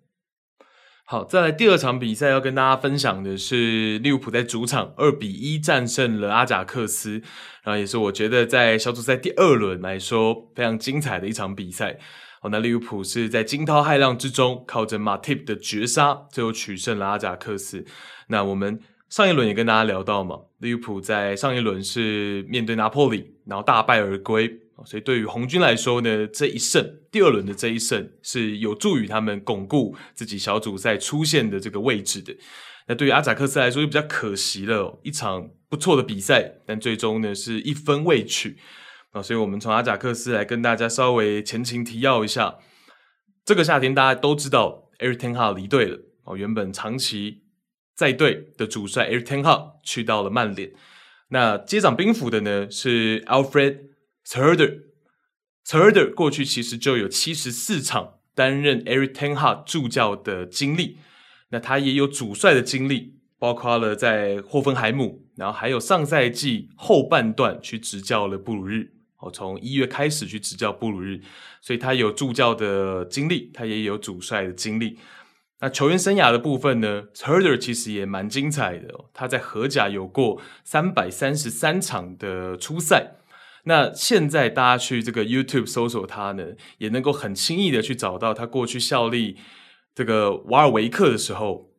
[1.05, 7.21] 好，再来第二场比赛要跟大家分享的是利物浦在主场二比一战胜了阿贾克斯，
[7.63, 11.99] 然后也是我觉得在小组赛第二轮来说非常精彩的一场比赛。
[12.41, 17.85] 哦，那利物浦是在惊涛骇浪之中，靠着马蒂普的绝杀，最后取胜了阿贾克斯。
[18.27, 18.79] 那我们。
[19.13, 24.51] 上一轮也跟大家聊到嘛，利物浦在上一轮是面对拿破里，然后大败而归，
[24.85, 32.35] 所以对于红军来说呢，这一胜，第二轮的这一胜是有助于他们巩固自己小组赛出线的这个位置的。
[32.87, 38.57] 那对于阿贾克斯来说就比较可惜了，一场不错的比赛，但最终呢是一分未取
[39.11, 39.21] 啊。
[39.21, 42.55] 所以我们从阿贾克斯来跟大家稍微前情提要一下，
[43.45, 47.42] 这个夏天大家都知道，Erik ten h a 离队了哦，原本长期。
[47.95, 50.71] 在队的主帅 Erik ten Hag 去到了曼联，
[51.29, 53.77] 那接掌兵符的呢是 Alfred
[54.25, 54.79] Schreuder。
[55.65, 60.97] Schreuder 过去其实就有七十四场担任 Erik ten Hag 助教的经历，
[61.49, 71.21] 那他也有主帅的经历，包括了在霍芬海姆，然后还有上赛季后半段去执教了布鲁日，哦，从一月开始去执教布鲁日，
[71.61, 74.97] 所以他有助教的经历，他也有主帅的经历。
[75.63, 83.13] 那球员生涯的部分呢，Herder 其实也蛮精彩的哦，他在荷甲有过三百三十三场的出赛。
[83.63, 86.47] 那现在大家去这个 YouTube 搜索他呢，
[86.79, 89.37] 也能够很轻易的去找到他过去效力
[89.95, 91.69] 这个瓦尔维克的时候，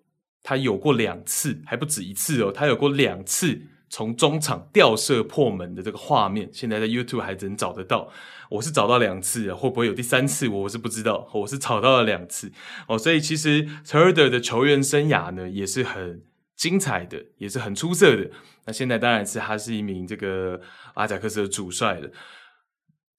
[0.43, 3.61] 他有过两次，还不止一次哦，他有过两次
[3.95, 8.11] 从中场吊射破门的这个画面，现在在 YouTube 还能找得到。
[8.51, 11.31] 我是找到两次啊，会不会有第三次，我是不知道。
[11.33, 12.51] 我是找到了两次
[12.89, 16.25] 哦，所以其实 Herder 的球员生涯呢，也是很
[16.57, 18.29] 精彩的，也是很出色的。
[18.65, 20.61] 那现在当然是他是一名这个
[20.95, 22.11] 阿贾克斯的主帅了。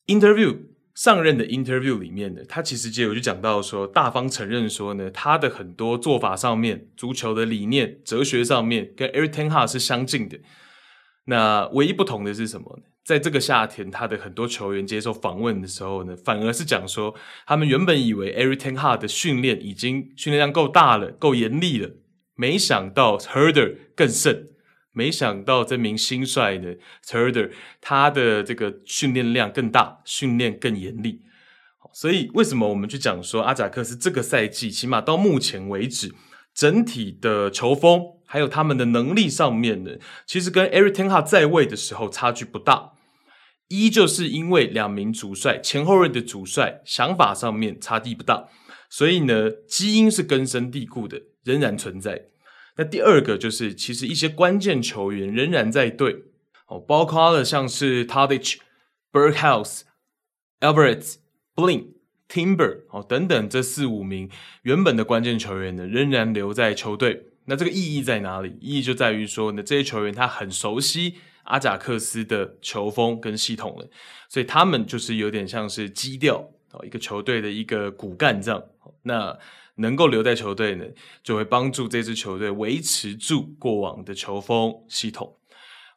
[0.08, 0.58] Interview
[0.94, 10.38] 上任的 Interview 里面呢，他其实就有就讲到说，大方承认说呢，他的很多做法上面、足球的理念、哲学上面，跟 Erik ten Hag 是相近的。
[11.26, 12.80] 那唯一不同的是什么？
[13.04, 17.14] 在这个夏天，他的很多球员接受访问的时候呢，反而是讲说，
[17.46, 21.92] 他们原本以为 Every Ten Hard 的训练已经训练量够大了、够严厉了，
[22.36, 24.50] 没想到 Herder 更甚。
[24.98, 26.74] 没想到这名新帅呢
[27.06, 31.22] ，Herder 他的这个训练量更大，训练更严厉。
[31.92, 36.16] 所以为什么我们去讲说阿贾克斯这个赛季，起码到目前为止，
[36.54, 38.02] 整体的球风
[38.36, 39.92] 还有他们的能力上面呢，
[40.26, 42.92] 其实跟 Erik ten Hag 在位的时候差距不大。
[43.70, 48.50] 一就是因为两名主帅前后任的主帅想法上面差异不大，
[48.90, 52.26] 所以呢，基因是根深蒂固的，仍然存在。
[52.76, 56.26] 那第二个就是，其实一些关键球员仍然在队
[56.68, 58.58] 哦，包括了像是 Tadic、
[59.14, 59.84] Berghuis、
[60.60, 61.16] Alvarez、
[61.56, 61.86] Blind、
[62.28, 64.30] Timber 哦等等这四五名
[64.64, 67.28] 原本的关键球员呢，仍然留在球队。
[67.46, 68.58] 那这个意义在哪里？
[68.60, 73.88] 意义就在于说呢，这些球员他很熟悉阿贾克斯的球风跟系统了，
[74.28, 78.64] 所以他们就是有点像是基调哦，一个球队的一个骨干这样。
[79.04, 79.38] 那
[79.76, 80.86] 能够留在球队呢，
[81.22, 85.38] 就会帮助这支球队维持住过往的球风系统。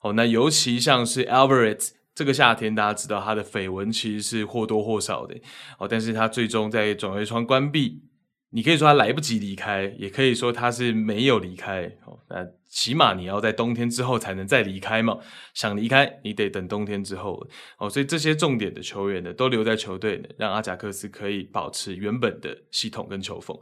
[0.03, 5.35] 哦，那尤其像是 Alvarez，这个夏天大家知道他的绯闻其实是或多或少的。
[5.79, 8.03] 哦，但是他最终在转会窗关闭。
[8.51, 11.85] 你可以说他来不及离开，也可以说他是没有离开。
[12.07, 15.19] 哦，那起码你要在冬天之后才能再离开嘛。
[15.53, 17.47] 想离开，你得等冬天之后。
[17.79, 23.59] 哦，所以这些重点的球员呢，都留在球队呢，让阿贾克斯可以保持原本的系统跟球风。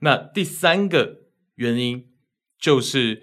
[0.00, 1.16] 那第三个
[1.54, 2.04] 原因
[2.60, 3.22] 就是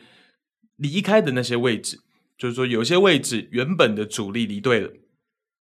[0.77, 1.99] 离开的那些位置，
[2.39, 4.89] 就是说有些位置原本的主力离队了。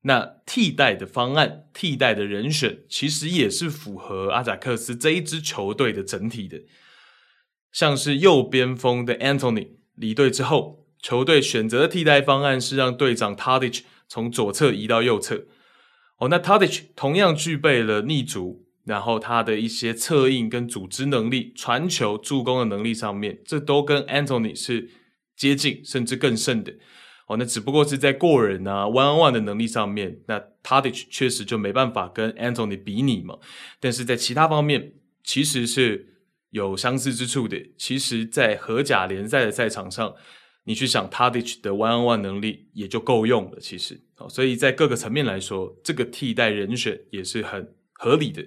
[0.03, 6.61] 那替代的方案、替代的人选，其实也是符合阿贾克斯这一支球队的整体的。
[7.71, 15.45] 像是右边锋的 Anthony 离队之后，球队选择的替代方案是让队长 Tadic 从左侧移到右侧。
[16.17, 24.89] 哦，那 Tadic 同样具备了逆足，然后他的一些策应跟组织能力、传球、助攻的能力上面，这都跟 Anthony 是
[25.35, 26.73] 接近，甚至更胜的。
[27.31, 33.37] 哦，那只不过是在过人啊，one on one 的能力上面，那 Tadic 确实就没办法跟 Anthony 比拟嘛。
[33.79, 34.91] 但是在其他方面，
[35.23, 36.17] 其实是
[36.49, 37.57] 有相似之处的。
[37.77, 40.13] 其实，在荷甲联赛的赛场上，
[40.65, 43.59] 你去想 Tadic 的 one on one 能力也就够用了。
[43.61, 48.45] 其实，哦，所以在各个层面来说，这个替代人选也是很合理的。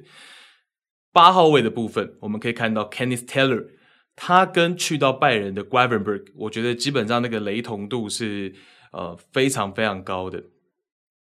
[1.10, 3.64] 八号位的部分，我们可以看到 Kenneth Taylor，
[4.14, 8.54] 他跟去到拜仁的 Gravenberg，我觉得基本上那个雷同度是。
[8.94, 10.44] 呃，非常非常高的，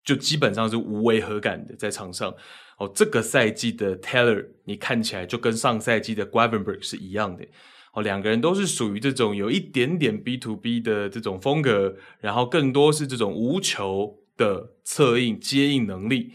[0.02, 2.34] 就基本上是无违和感的在场上。
[2.78, 7.44] 哦，这个赛季的 Taylor，你看起来就跟上赛季的 g r a v e n b e r g 是一样的。
[7.92, 16.32] 哦，两个人都是属于这种有一点点 B to B 的这种风格，然后更多是这种无球的策应接应能力，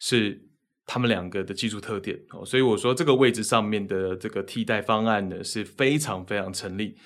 [0.00, 0.48] 是
[0.84, 2.18] 他们两个的技术特点。
[2.30, 6.96] 哦，所以我说这个位置上面的这个替代方案呢，是非常非常成立。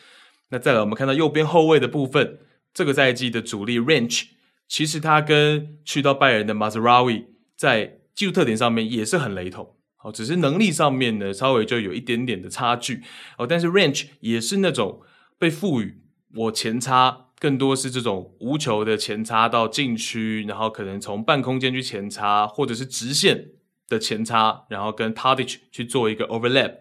[0.48, 2.38] 那再来，我们看到右边后卫的部分。
[2.78, 4.26] 这个赛季的主力 Rensch，
[4.68, 7.24] 其实他跟去到拜仁的 Mazraoui
[7.56, 13.02] 在技术特点上面也是很雷同，哦，只是能力上面呢稍微就有一点点的差距，
[13.37, 15.00] 哦，但是 Rensch 也是那种
[15.40, 16.02] 被赋予
[16.37, 23.46] 我前插，更多是这种无球的前插到禁区，然后可能从半空间去前插，或者是直线
[23.88, 26.76] 的前插，然后跟 Tadic 去做一个 overlap。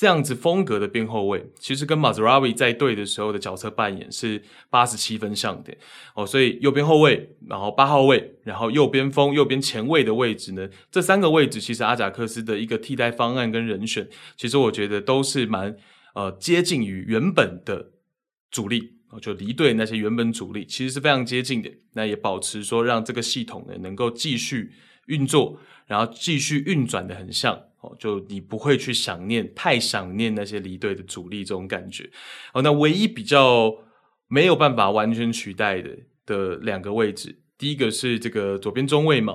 [0.00, 5.76] 这样子风格的边后卫，其实跟马兹拉维在队的时候的角色扮演是八十七分像的
[6.14, 6.26] 哦。
[6.26, 15.76] 所以右边后卫，然后八号位，然后右边锋、右边前卫的位置呢，这三个位置其实阿贾克斯的一个替代方案跟人选，其实我觉得都是蛮
[16.14, 17.90] 呃接近于原本的
[18.50, 21.70] 主力，就离队那些原本主力其实是非常接近的。
[21.92, 24.72] 那也保持说让这个系统呢能够继续
[25.10, 27.64] 运作，然后继续运转的很像。
[27.82, 32.10] 哦，就你不会去想念，太想念那些离队的主力这种感觉。
[32.52, 33.74] 哦，那唯一比较
[34.28, 35.90] 没有办法完全取代的
[36.26, 39.34] 的两个位置，第一个是这个左边中卫嘛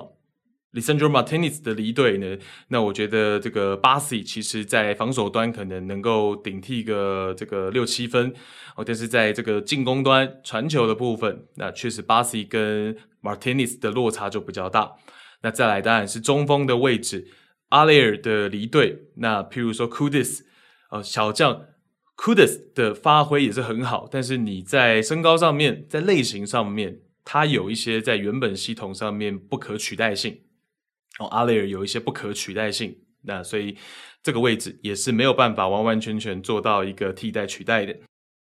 [0.74, 8.32] ，Lisandro Martinez 的离队呢，那我觉得这个巴西其实在防守端可能能够顶替个这个六七分，
[8.76, 14.92] 哦，但是在这个进攻端传球的部分，那确实巴西跟 Martinez 的落差就比较大。
[15.46, 17.28] 那再来当然是中锋的位置。
[17.68, 20.44] 阿雷尔的离队，那譬如说库迪斯，
[20.90, 21.66] 呃，小将
[22.16, 30.40] 库迪斯的发挥也是很好，但是你在身高上面，在类型上面，他有一些在原本系统上面不可取代性。
[31.20, 33.76] 哦，阿雷尔有一些不可取代性，那所以
[34.24, 37.96] 这个位置也是没有办法完完全全做到一个替代取代的。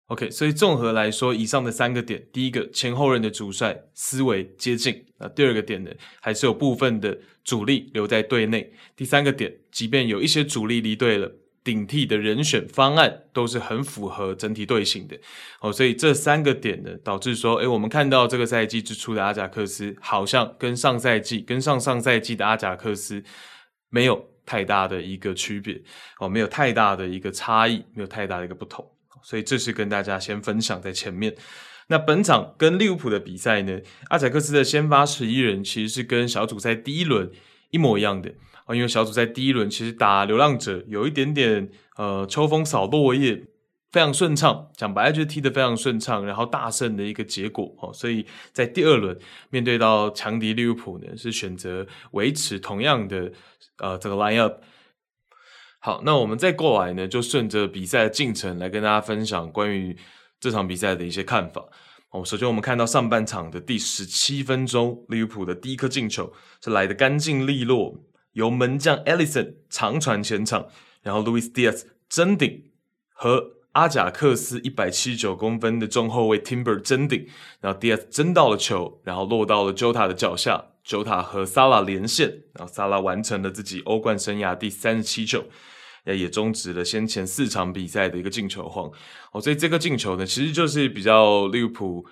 [0.09, 5.91] OK，所以综合来说，以上的三个点，第一个前后任的主帅思维接近，那第二个点呢，
[6.23, 8.73] 还是有部分的主力留在队内。
[8.97, 11.31] 第三个点，即便有一些主力离队了，
[11.63, 15.15] 顶替的人选方案都是很符合整体队形的。
[15.61, 23.23] 哦，所以这三个点呢，导致说，诶，我们看到这个赛季之初的阿贾克斯，好像跟上赛季、跟上上赛季的阿贾克斯
[23.91, 25.83] 没有太大的一个区别，
[26.19, 28.91] 哦，没有太大的一个差异，没有太大的一个不同。
[29.23, 31.35] 所以这是跟大家先分享在前面。
[31.89, 37.31] 那本场跟利物浦的比赛呢，阿贾克斯的先发十一人其实是跟小组赛第一轮
[37.71, 38.31] 一模一样的
[38.67, 43.43] 啊，因为小组赛第一轮其实打流浪者有一点点呃秋风扫落叶，
[43.91, 47.91] 非常顺畅，讲白了就是踢得非常顺畅，然后大胜的一个结果哦。
[47.91, 53.33] 所以在第二轮面对到强敌利物浦呢，是选择维持同样的
[53.79, 54.63] 呃这个 line up。
[55.81, 59.97] 好，那我们再过来呢，就顺着比赛的进程来跟大家分享关于
[60.41, 61.65] 这场比赛的一些看法。
[62.11, 68.01] 哦，首先我们看到上半场的第十七分钟，利物浦的第一颗进球是来得干净利落，
[68.33, 70.67] 由门将 Ellison 长传前场，
[71.03, 72.71] 然后 Louis Diaz 争顶
[73.13, 77.29] 和阿贾克斯一百七十九公分的中后卫 Timber 争顶，
[77.61, 85.45] 然后 Diaz 争到了球，然后落到了 Jota 的脚下九塔和萨拉连线，然后萨拉完成了自己欧冠生涯第三十七球。
[86.05, 88.91] 也终止了先前四场比赛的一个进球荒
[89.31, 92.07] 哦，所以这个进球呢，其实就是比较利物浦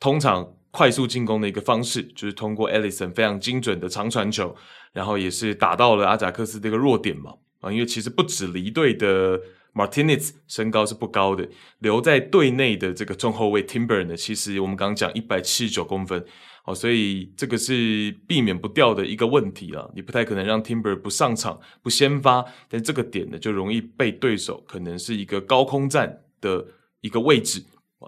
[0.00, 4.56] 通常快速进攻的一个方式，就是通过 Alisson 非常精准的长传球，
[4.94, 9.38] 然后也是打到了阿贾克斯这个弱点嘛啊，因为其实不止离队的
[9.74, 11.46] Martinez 身高是不高的，
[11.80, 16.24] 留在队内的这个中后卫 Timber 呢，其实我们刚刚讲一百七十九公分。
[16.64, 19.90] 哦，所以这个是避免不掉的一个问题了。
[19.96, 26.64] 你不太可能让 Timber 不上场、不先发，但这个点呢，就容易被对手可能是一个高空战的
[27.00, 27.64] 一个位置。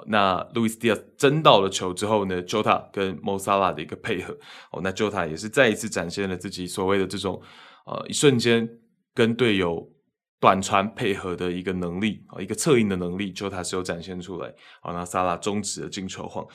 [0.07, 4.37] 那 Luis Diaz 争到了球之后呢，Jota 跟 Mosala 的一个配合，
[4.71, 7.43] 哦，那 Jota 也是再一次展现了自己所谓的这种
[7.87, 8.69] 呃一瞬间
[9.15, 9.89] 跟队友
[10.39, 14.55] 短传配合的一个能力啊，一个策应的能力，Jota 是有展现出来。
[14.81, 16.47] 好，那 Salah 终止了进球荒，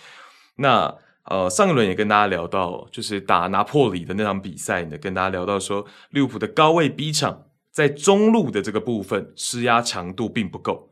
[0.56, 0.96] 那。
[1.30, 10.90] 呃，上一轮也跟大家聊到，就是打拿破里的那场比赛呢，跟大家聊到说，利物浦的高位逼抢在中路的这个部分施压强度并不够。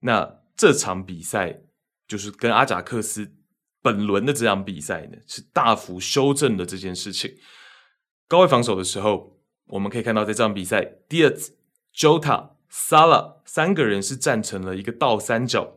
[0.00, 1.60] 那这场比赛
[2.08, 3.32] 就是跟阿贾克斯
[3.82, 7.30] 本轮的这场比赛呢，是大幅修正了这件事情。
[8.26, 9.36] 高位防守的时候，
[9.66, 11.50] 我们可以看到在这场比赛，Diaz、
[11.94, 15.76] Jota、Sala 三个人是站成了一个倒三角，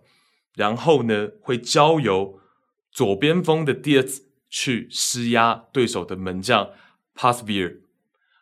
[0.55, 2.36] 然后呢会交由。
[2.97, 6.71] 左边锋的 Diaz 去施压对手的门将
[7.15, 7.75] Pasveer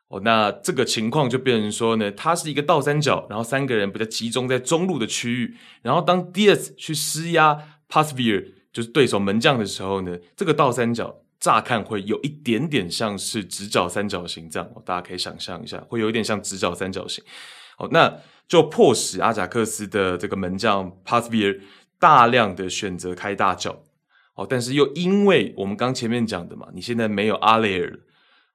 [0.07, 17.21] 哦，那这个情况就变成说呢，他是一个倒三角，然后三个人比较集中在中路的区域，然后当 Diaz 去施压 Pasveer 就是对手门将的时候呢，这个倒三角乍看会有一点点像是直角三角形这样，哦，大家可以想象一下，会有一点像直角三角形，
[17.77, 21.59] 哦，那就迫使阿贾克斯的这个门将 Pasveer
[21.99, 23.81] 大量的选择开大脚。
[24.35, 27.99] 哦，但是又因为我们刚前面讲的嘛，你现在没有阿雷尔，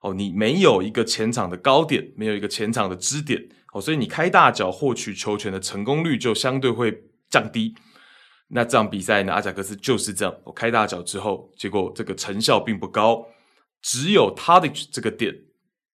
[0.01, 7.73] 哦，你没有一个前场的高点，没有一个前场的支点，哦，所以你开大脚获取球权的成功率就相对会降低。
[8.49, 13.25] 那这场比赛呢，阿贾克斯就是这样，我开大脚之后，结果这个成效并不高，
[13.81, 15.33] 只有 Tadic 这个点，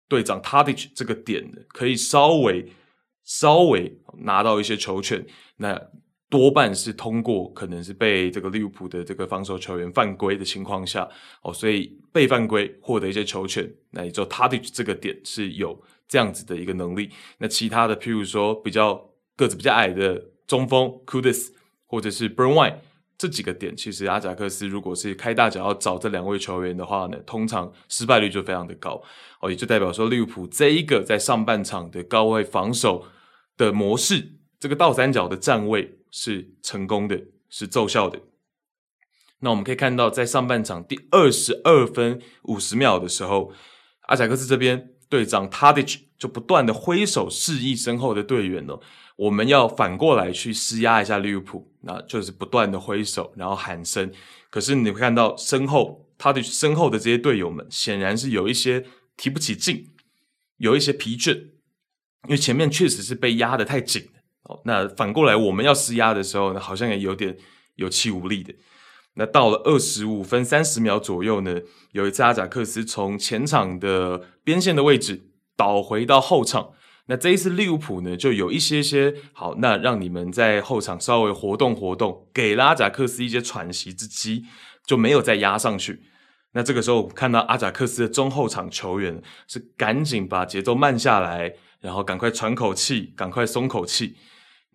[0.08, 2.72] 队长 Tadic 这个点，可以稍微
[3.24, 5.26] 稍微拿到一些球权，
[5.56, 5.78] 那
[6.34, 11.08] 多半是通过可能是被这个利物浦的这个防守球员犯规的情况下
[11.42, 17.08] 哦，所以被犯规获得一些球权，那也就 t a d i 这个点是有这样子的一个能力。
[17.38, 19.00] 那其他的，譬如说比较
[19.36, 21.50] 个子比较矮的中锋 Kudus
[21.86, 22.78] 或者是 Bergwijn
[23.16, 29.00] 这几个点，其实阿贾克斯如果是开大脚要找这两位球员的话呢，通常失败率就非常的高
[29.40, 33.04] 哦，也就代表说利物浦这一个在上半场的高位防守
[33.56, 38.20] 的模式，这个倒三角的站位是成功的，是奏效的。
[39.40, 43.52] 那我们可以看到，在上半场第二十二分五十秒的时候，
[44.02, 48.78] 阿贾克斯这边队长 Tadic 就不断的挥手示意身后的队员哦。
[49.16, 54.12] 我们要反过来去施压一下利物浦，那就是不断的挥手，然后喊声。
[54.50, 58.86] 可是你会看到身后他的身后的这些队友们，显然是有一些
[59.16, 59.90] 提不起劲，
[60.58, 64.10] 有一些疲倦，因为前面确实是被压得太紧。
[64.44, 67.36] 哦，那反过来我们要施压的时候呢，好像也有点
[67.76, 68.54] 有气无力的。
[69.14, 71.60] 那到了二十五分三十秒左右呢，
[71.92, 76.70] 有一次阿贾克斯从前场的边线的位置倒回到后场。
[77.06, 84.46] 那这一次利物浦呢，就有一些些好，那让你们在后场稍微活动活动，给了阿贾克斯一些喘息之机，
[84.86, 86.02] 就没有再压上去。
[86.52, 94.16] 那这个时候，看到阿贾克斯的中后场球员是赶紧把节奏慢下来，然后赶快喘口气，赶快松口气。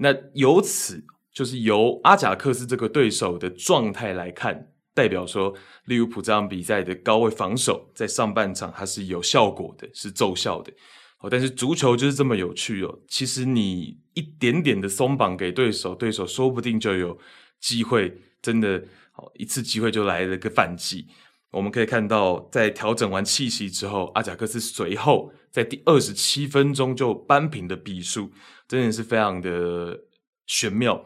[0.02, 5.54] 那由此就是由阿贾克斯这个对手的状态来看，代表说
[5.86, 10.72] 利物浦这场比赛的高位防守在上半场还是有效果的，是奏效的。
[11.20, 13.00] 哦，但是足球就是这么有趣哦。
[13.10, 17.20] 其实你一点点的松绑给对手，对手说不定就有
[17.60, 18.82] 机会，真的，
[19.12, 21.08] 好一次机会就来了个反击。
[21.52, 28.32] 我们可以看到，在调整完气息之后，阿贾克斯随后在第二十七分钟就扳平的比数，
[28.68, 30.02] 真的是非常的
[30.46, 31.06] 玄妙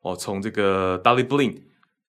[0.00, 0.14] 哦。
[0.16, 1.62] 从这个 Daley Blind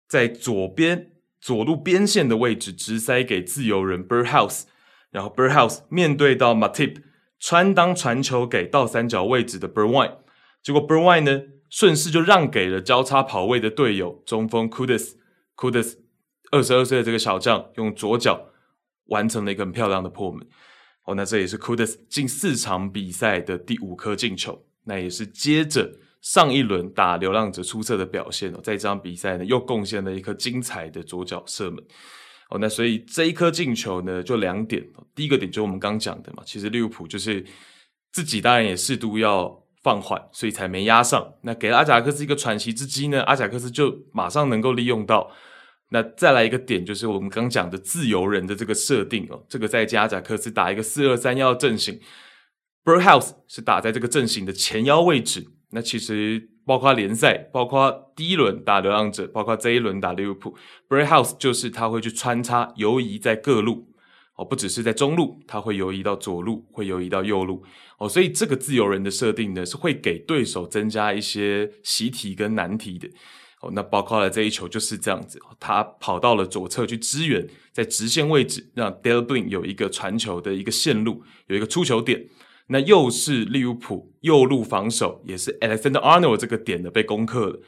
[0.07, 4.63] 在左边左路边线的位置直塞给自由人 Berghuis，
[5.11, 7.03] 然后 Berghuis 面对到 Matip。
[7.38, 10.15] 穿裆传球给倒三角位置的 Bergwijn，
[10.63, 15.97] 结果 Bergwijn 呢顺势就让给了交叉跑位的队友中锋 Kudus，Kudus
[16.49, 18.47] 二十二岁的这个小将用左脚
[19.07, 20.47] 完成了一个很漂亮的破门。
[21.06, 31.84] 哦，那这也是 Kudus 近四场比赛的第五颗进球，那也是接着上一轮打流浪者出色的表现哦，在这场比赛呢又贡献了一颗精彩的左脚射门。
[32.49, 34.84] 哦，那所以这一颗进球呢，就两点。
[35.14, 37.45] 第一个点就是我们刚讲的嘛，其实利物浦就是
[38.12, 41.34] 自己当然也适度要放缓，所以才没压上。
[41.41, 45.32] 那给了阿贾克斯一个喘息之机呢，阿贾克斯就马上能够利用到。
[45.96, 51.98] 那再来一个点，就是我们刚讲的自由人的这个设定哦，这个在加贾克斯打一个四二三幺阵型
[52.84, 55.48] ，Berghuis 是打在这个阵型的前腰位置。
[55.72, 56.50] 那其实。
[56.68, 60.58] 包括联赛，包括第一轮打流浪者，包括这一轮打利物浦
[60.89, 63.88] ，Berghuis 就是他会去穿插游移在各路
[64.36, 67.64] 哦，不只是在中路，他会游移到左路，会游移到右路
[68.00, 73.08] 哦，所以这个自由人的设定呢，是会给对手增加一些习题跟难题的
[73.74, 82.28] 那包括了这一球就是这样子，他跑到了左侧去支援，在直线位置让 d e l b i n 有一个传球的一个线路，有一个出球点。
[82.68, 87.59] 那又是利物浦右路防守，也是 Alexander Arnold 这个点的被攻克了。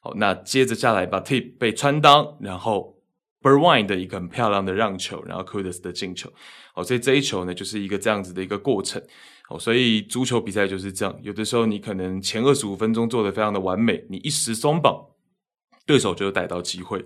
[0.00, 2.96] 好，那接着下来把 Tip 被穿裆，然后
[3.40, 6.32] Berwin 的一个很漂亮的让球，然后 Kudus 的进球。
[6.74, 9.00] 好，所以这一球呢，就是一个这样子的一个过程。
[9.46, 15.00] 好，所以足球比赛就是这样，有的时候你可能前二十五分钟做得非常的完美，你一时松绑，
[15.90, 17.04] 对手就逮到机会。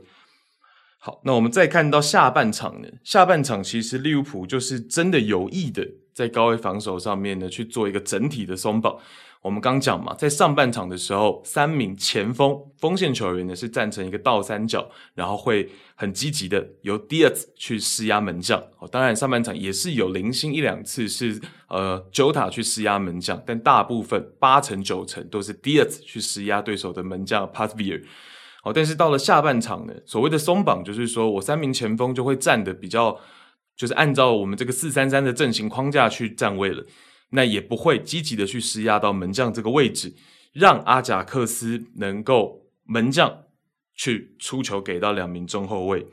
[0.98, 5.88] 好，那我们再看到下半场呢，下半场其实利物浦就是真的有意的。
[6.12, 8.94] 在高位防守上面呢，去做一个整体的松绑。
[9.40, 18.62] 我们刚讲嘛，在上半场的时候，三名前锋锋线球员呢是站成一个倒三角，然后会很积极的由 Diaz 去施压门将。
[18.78, 28.04] 哦，当然上半场也是有零星一两次是呃 Jota 去施压门将，但大部分八成九成都是 Diaz 去施压对手的门将 Pasveer。
[28.64, 33.20] 哦，但是到了下半场呢，所谓的松绑就是说我三名前锋就会站的比较。
[33.76, 36.86] 就是按照我们这个四三三的阵型框架去站位了，
[37.30, 40.14] 那也不会积极的去施压到门将这个位置，
[40.52, 43.46] 让阿贾克斯能够门将
[43.96, 46.06] 去出球给到两名中后卫，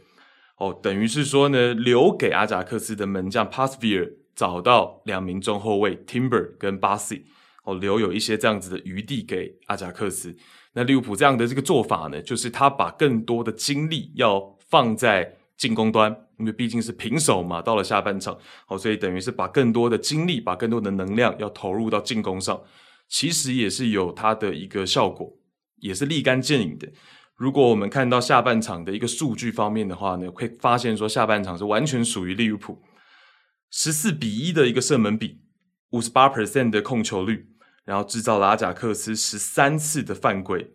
[0.58, 7.22] 哦，等于是说呢，留给阿贾克斯的门将 Pasveer 找到两名中后卫 Timber 跟 Bassey，
[7.64, 10.36] 哦，留有一些这样子的余地给阿贾克斯。
[10.74, 16.16] 那利物浦这样的这个做法呢，就是他把更多的精力要放在进攻端。
[16.38, 22.60] 因为毕竟是平手嘛，到了下半场，好，所以等于是把更多的精力，把更多的能量要投入到进攻上。
[23.08, 25.38] 其实也是有它的一个效果，
[25.76, 26.90] 也是立竿见影的。
[27.36, 32.82] 如果我们看到下半场的一个数据方面的话呢，会发现说下半场是完全属于利物浦，
[33.70, 35.42] 十四比一的一个射门比，
[35.92, 37.51] 五十八 percent 的控球率，
[37.92, 40.72] 然后制造了阿贾克斯十三次的犯规。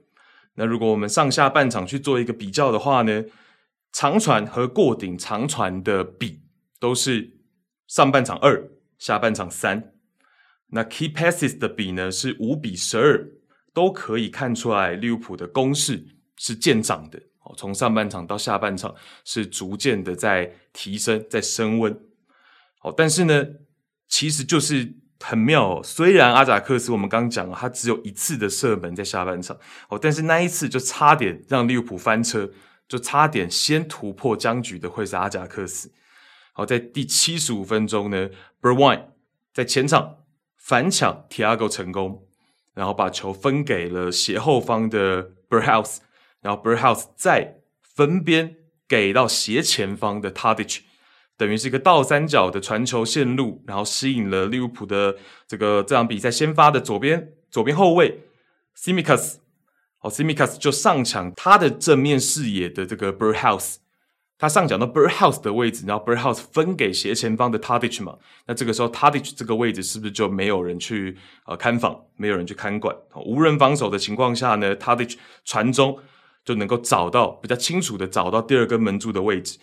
[0.57, 3.25] 那如果我们上下半场去做一个比较的话呢，
[3.91, 6.43] 长传和过顶长传的比
[6.79, 7.39] 都是
[7.87, 9.95] 上半场二，下半场三。
[10.67, 13.27] 那 key passes 的比呢是五比十二，
[13.73, 16.05] 都可以看出来利物浦的攻势
[16.37, 18.95] 是渐长的哦，从上半场到下半场
[19.25, 21.99] 是逐渐的在提升，在升温。
[22.83, 23.47] 哦，但是呢，
[24.07, 25.81] 其实就是很妙哦。
[25.83, 29.57] 虽然阿贾克斯我们刚讲了，他只有一次的射门在下半场
[29.89, 32.51] 哦，但是那一次就差点让利物浦翻车，
[32.89, 35.93] 就差点先突破僵局的会是阿贾克斯。
[36.53, 39.07] 好，在第七十五分钟呢，Bergwijn
[39.53, 40.19] 在前场。
[40.59, 42.27] 反抢 Thiago 成功，
[42.75, 45.99] 然后把球分给了斜后方的 Berghuis，
[46.41, 48.57] 然后 Berghuis 再分边
[48.89, 50.81] 给到斜前方的 Tadic，
[51.37, 55.17] 等于是一个倒三角的传球线路，然后吸引了利物浦的
[55.47, 58.21] 这个这场比赛先发的左边左边后卫
[58.77, 59.37] Simikas
[60.01, 63.77] 哦 Simikas 就上抢他的正面视野的这个 Birdhouse，。
[64.39, 71.17] 他上讲到 Birdhouse 的位置，然后 Birdhouse 分给斜前方的 Tadic 嘛，那这个时候 Tadic 这个位置是不是就没有人去
[71.47, 75.99] 呃看防，没有人去看管，无人防守的情况下呢，Tadic 传中
[76.45, 79.59] 就能够找到比较清楚的找到第二根门柱的位置。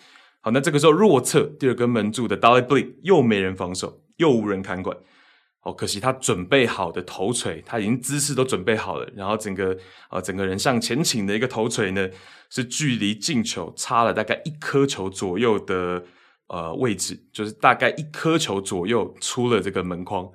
[0.46, 4.98] 好，那这个时候弱侧第二根门柱的 Daley Blind 又没人防守，又无人看管。
[5.62, 9.78] 哦，可惜他准备好的头锤，他已经姿势都准备好了，然后整个
[10.10, 12.10] 呃整个人向前倾的一个头锤呢，
[12.50, 16.04] 是距离进球差了大概一颗球左右的
[16.48, 20.30] 呃位置，就是大概一颗球左右出了这个门框，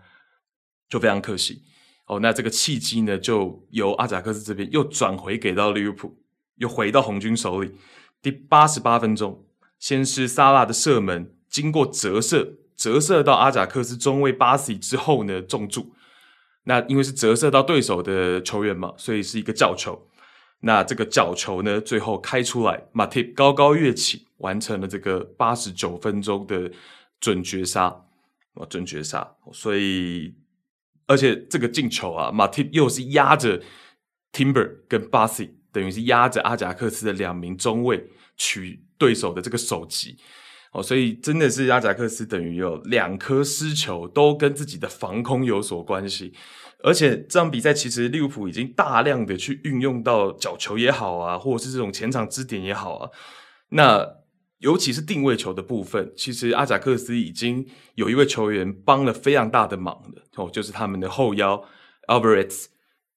[0.88, 1.62] 就非常可惜。
[2.06, 6.18] 哦，那这个契机呢，就由阿贾克斯这边又转回给到利物浦，
[6.54, 7.74] 又回到红军手里。
[8.22, 9.44] 第八十八分钟，
[9.78, 12.54] 先是萨拉的射门，经过折射。
[12.76, 15.92] 折射到阿贾克斯中卫巴西之后呢，中柱。
[16.62, 20.08] 那因为是折射到对手的球员嘛，所以是一个角球。
[20.60, 26.70] 那这个角球呢，最后开出来，马蒂高高跃起，完成了这个八十九分钟的
[27.18, 27.86] 准绝杀，
[28.54, 29.28] 啊，准绝杀。
[29.52, 30.32] 所以，
[31.06, 33.60] 而且这个进球啊，马蒂又是压着
[34.32, 40.18] Timber 跟巴西，等于是压着阿贾克斯的两名中卫取对手的这个首级。
[40.72, 46.34] 哦，所以真的是阿贾克斯等于有两颗失球，都跟自己的防空有所关系。
[46.84, 53.10] 而且这场比赛其实利物浦已经大量的去运用到角球也好啊，或者是这种前场支点也好啊。
[53.70, 54.06] 那
[54.58, 61.64] 尤其是定位球的部分，其实阿贾克斯已经有一位球员帮了非常大的忙了哦，就是他们的后腰
[62.08, 62.66] Alvarez。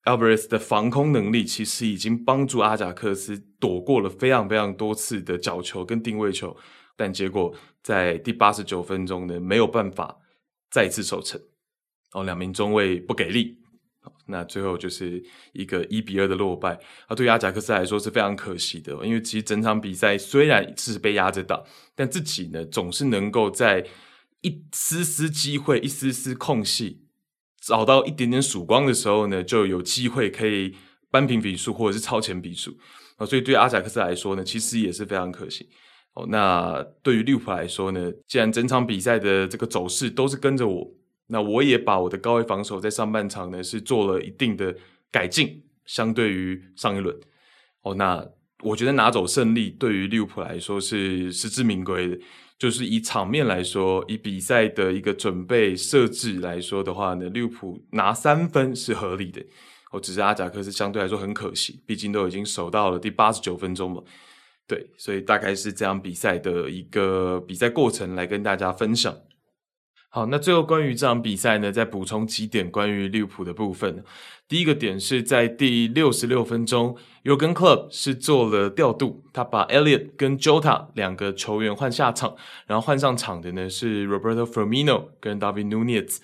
[0.06, 6.58] Alvarez 的防空能力其实已经帮助阿贾克斯躲过了非常非常多次的角球跟定位球。
[6.98, 10.20] 但结果在第八十九分钟呢，没有办法
[10.70, 11.40] 再次守成
[12.14, 13.58] 哦，两名中卫不给力，
[14.28, 15.24] 那最后就是
[15.54, 16.80] 一个一比二的落败。
[17.08, 21.64] 啊，对于阿贾克斯来说是非常可惜的，因为其实整场比赛虽然是被压着打，
[21.96, 23.88] 但自己呢总是能够在
[24.42, 27.06] 一丝丝机会、一丝丝空隙
[27.62, 30.76] 找到一点点曙光的时候呢，就有机会可以
[31.12, 32.76] 扳平比数或者是超前比数
[33.18, 33.26] 啊。
[33.26, 35.70] 所以对阿贾克斯来说呢，其实也是非常可惜。
[36.14, 40.92] 哦，那对于利物浦来说呢，既然整场比赛的这个走势都是跟着我，
[41.28, 44.76] 那我也把我的高位防守在上半场呢是做了一定的
[45.10, 47.16] 改进，相对于上一轮。
[47.84, 48.28] 哦，那
[48.64, 52.20] 我觉得拿走胜利对于利物浦来说是实至名归的。
[52.62, 59.44] 就是以场面来说，以比赛的一个准备设置来说的话呢，利物浦拿三分是合理的。
[59.90, 64.04] 我，只是阿贾克斯相对来说很可惜，毕竟都已经守到了第八十九分钟了。
[64.68, 69.12] 对，所以大概是这样比赛的一个比赛过程来跟大家分享。
[70.14, 74.04] 好，那最后关于这场比赛呢，再补充几点关于利物浦的部分。
[74.46, 82.36] 第一个点是在第六十六分钟，Jurgen Klopp 是做了调度，他把 Elliot 跟 Jota 两个球员换下场，
[82.68, 86.18] 然后换上场的呢是 Roberto Firmino 跟 David Nunez。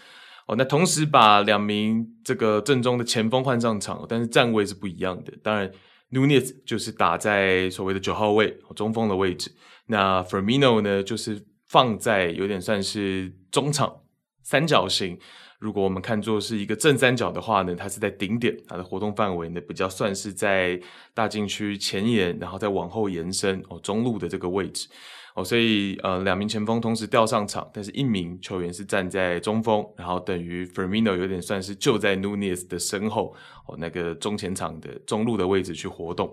[0.47, 5.71] 哦，那同时把两名这个正中的前锋换上场，但是站位是不一样的，当然。
[6.09, 9.51] Nunez 就是打在所谓的九号位中锋的位置，
[9.87, 14.01] 那 Firmino 呢，就是放在有点算是中场
[14.43, 15.17] 三角形。
[15.59, 20.79] 如果我们看作是一个正三角的话呢，它是在顶点，它的活动范围呢比较算是在
[21.15, 24.87] 大禁区前沿，然后再往后延伸哦，中路的这个位置。
[25.33, 33.35] 哦，所以呃，两名前锋同时调上场，但是一名球员是站在中锋，然后等于 Firmino 有点算是就在 Nunez 的身后
[33.65, 36.31] 哦，那个中前场的中路的位置去活动。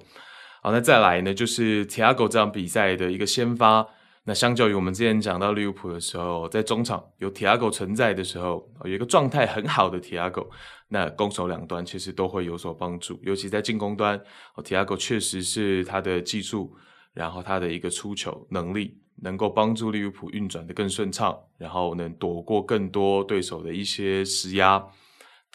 [0.62, 3.86] 好，那再来呢，就是 Tiago 这场比赛的一个先发。
[4.26, 10.48] 那相较于我们之前讲到利物浦的时候，在中场有 Thiago 存在的时候，有一个状态很好的 Thiago，
[10.88, 14.18] 那攻守两端其实都会有所帮助，尤其在进攻端
[14.56, 16.74] ，Thiago 确实是他的技术，
[17.12, 24.82] 然后他的一个出球能力，能够帮助利物浦运转得更顺畅，然后能躲过更多对手的一些施压。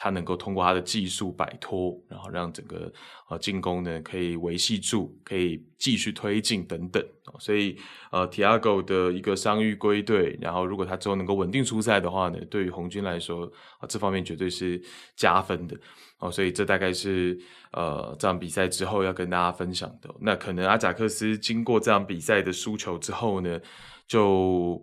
[0.02, 2.90] 他能够通过他的技术摆脱，然后让整个
[3.30, 7.06] 呃进攻呢可以维系住，可以继续推进等等。
[7.38, 7.76] 所以
[8.10, 13.46] 呃，Tiago 的一个伤愈归队，然后如果他之后能够稳定出赛的话呢，对于红军来说
[13.80, 14.82] 啊，这方面绝对是
[15.18, 15.78] 加分的。
[16.20, 17.38] 哦，所以这大概是
[17.74, 20.10] 呃这场比赛之后要跟大家分享的。
[20.22, 23.60] 那可能阿贾克斯经过这场比赛的输球之后呢，
[24.08, 24.82] 就。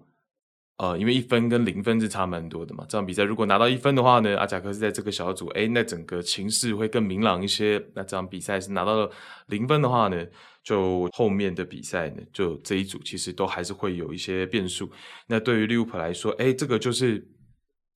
[0.78, 2.84] 呃，因为一分跟零分是差蛮多的嘛。
[2.86, 7.82] 这场比赛如果拿到一分的话呢，阿贾克斯在这个小组，诶，那整个情势会更明朗一些。
[7.94, 9.10] 那这场比赛是拿到了
[9.46, 10.26] 零分的话呢，
[10.62, 14.90] 就后面的比赛呢，就这一组其实都还是会有一些变数。
[15.26, 17.26] 那对于利物浦来说，诶，这个就是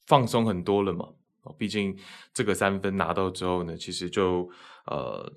[0.06, 1.06] 放松很多了嘛。
[1.58, 1.94] 毕竟
[2.32, 4.50] 这个三分拿到之后呢，其实就
[4.86, 5.30] 呃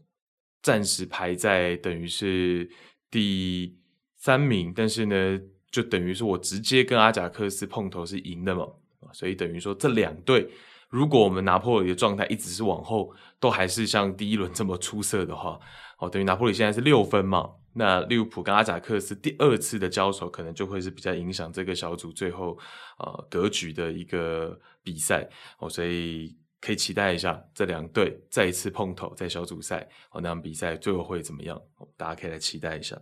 [0.62, 2.70] 暂时排在等于是
[3.12, 3.78] 第
[4.16, 5.42] 三名，但是呢。
[5.74, 8.68] 就等于说，我直接跟阿贾克斯碰头是赢的嘛，
[9.12, 10.48] 所以等于说这两队，
[10.88, 15.60] 如果我们拿破里的状态一直是往后，都还是像第一轮这么出色的话，
[15.98, 22.56] 哦，等于拿破里现在是六分嘛，那利物浦跟阿贾克斯第二次的交手，可能就会是比较影响这个小组最后
[23.00, 31.60] 呃格局的一个比赛哦，所以可以期待一下这两队再一次碰头在小组赛哦，那场比赛最后会怎么样？
[31.98, 32.96] 大家可以来期待一下。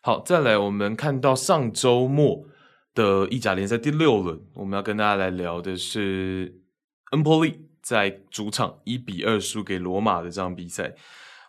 [0.00, 2.46] 好，再来，我们看到上周末
[2.94, 6.60] 的意甲联赛第六轮，我们要跟大家来聊的是
[7.10, 10.94] 恩波利在主场一比二输给罗马的这场比赛。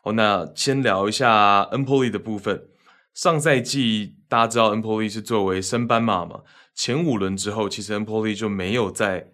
[0.03, 2.69] 哦，那先聊一下恩波利的部分。
[3.13, 6.41] 上赛季大家知道恩波利是作为升班马嘛，
[6.73, 9.31] 前五轮之后，其实恩波利就没有再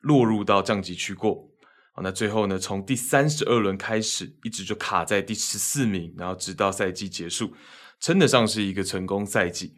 [0.00, 1.50] 落入到降级区过。
[1.96, 7.52] 哦，那最后呢，从第三十二轮开始，一直就卡在第十四名，然后直到赛季结束。
[8.04, 9.72] 称得上是一个成功赛季，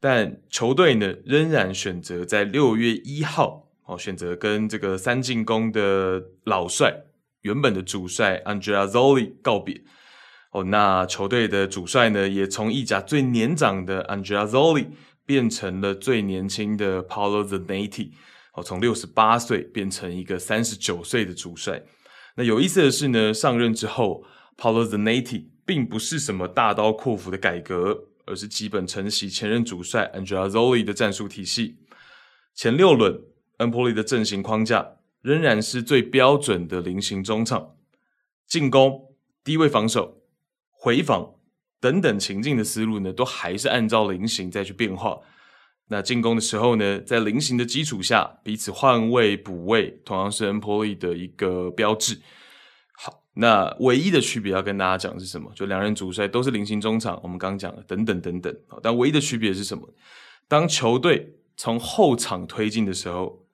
[0.00, 7.04] 但球队呢仍然选择在六月一号哦，选择跟这个三进攻的老帅
[7.42, 9.80] 原本的主帅 Andrea Zoli 告别
[10.50, 10.64] 哦。
[10.64, 14.88] 那球队的主帅呢，也从意甲最年长的 Andrea Zoli
[15.24, 18.10] 变成了最年轻的 Paolo Zanetti
[18.54, 21.80] 哦，从六十八岁变成一个三十九岁的主帅。
[22.34, 24.24] 那有意思的是呢，上任之后
[24.56, 31.78] Paolo Zanetti 并不是什么大刀阔斧的改革，而是基本承袭前任主帅 Andrea Zoli 的战术体系。
[32.54, 33.20] 前六轮，
[33.58, 37.76] 恩波利的阵型框架仍然是最标准的菱形中场，
[38.46, 40.22] 进攻、低位防守、
[40.70, 41.34] 回防
[41.80, 45.20] 等等情境的思路呢，都还是按照菱形再去变化。
[45.88, 52.20] 那进攻的时候呢，在菱形的基础下，彼此换位补位，同样是恩波利的一个标志。
[53.34, 55.50] 那唯一的区别要跟大家讲是什么？
[55.54, 58.54] 就两人主帅都是菱形中场，我们刚讲了等等等等。
[58.82, 59.88] 但唯一的区别是什么？
[60.48, 63.46] 当球队从后场推进的时候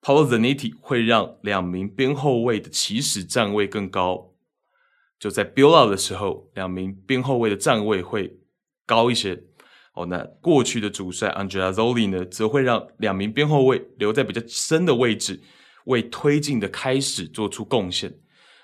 [0.00, 4.32] ，Paolo Zanetti 会让两名边后卫的起始站位更高；
[5.18, 8.38] 就在 Build Out 的时候，两名边后卫的站位会
[8.86, 9.42] 高一些。
[9.92, 15.42] 哦，那过去的主帅 Andrea Zoli 呢，则会让两名边后卫留在比较深的位置，
[15.84, 18.14] 为推进的开始做出贡献。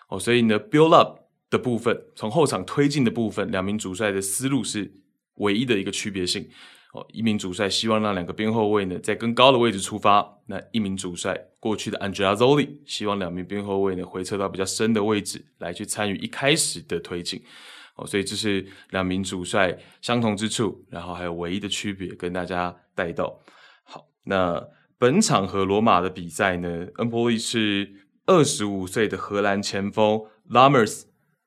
[0.09, 1.19] 哦，所以呢，build up
[1.51, 4.93] 的部分，从后场推进的部分，两名主帅的思路是
[5.37, 6.49] 唯一的一个区别性。
[6.93, 17.43] 哦，一名主帅希望让两个边后卫呢在更高的位置出发，那一名主帅过去的 Andrea Zoli 希望两名边后卫呢回撤到比较深的位置来去参与一开始的推进。
[17.97, 23.41] 哦，所以这是两名主帅相同之处，然后还有唯一的区别跟大家带到。
[23.83, 24.65] 好，那
[24.97, 28.04] 本场和罗马的比赛呢，恩波利是。
[28.27, 31.03] 二十五岁的荷兰前锋 Lammers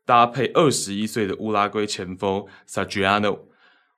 [0.06, 3.40] 搭配二十一岁的乌拉圭前锋 Sadriano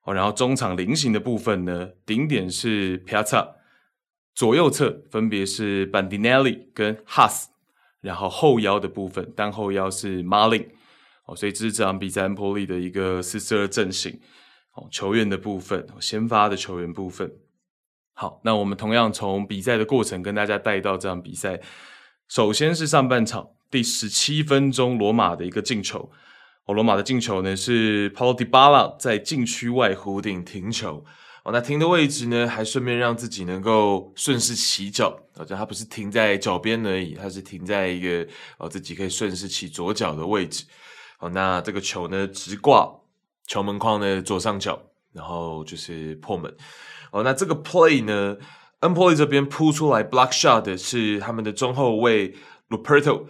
[0.04, 3.56] 哦，然后中场菱形的部分呢，顶点是 Piazza，
[4.34, 7.48] 左右侧分别是 Bandinelli 跟 Haas，
[8.02, 10.68] 然后后腰的部分单后腰是 Marlin
[11.26, 14.20] 哦，所以这是这场比赛恩波利的一个四四二阵型
[14.74, 17.32] 哦，球员的部分，先发的球员部分。
[18.14, 21.60] 好，那我们同样从比赛的过程跟大家带到这场比赛。
[22.30, 26.12] 首先是上半场第十七分钟，罗马的一个进球
[26.66, 31.04] 哦，罗马的进球呢是 Paul Di b a l a 在禁区外弧顶停球。
[31.44, 35.20] 哦，那停的位置呢，还顺便让自己能够顺势起脚。
[35.38, 38.28] 哦，就他不是停在脚边而已，他是停在一个
[38.60, 40.66] 哦自己可以顺势起左脚的位置。
[41.18, 42.88] 哦，那这个球呢直挂
[43.48, 44.80] 球门框的左上角，
[45.14, 46.56] 然后就是破门。
[47.12, 48.38] 哦，那这个 play 呢
[48.82, 52.36] ，Empoli 这边扑出来 block shot 的是他们的中后卫
[52.70, 53.26] Luperto。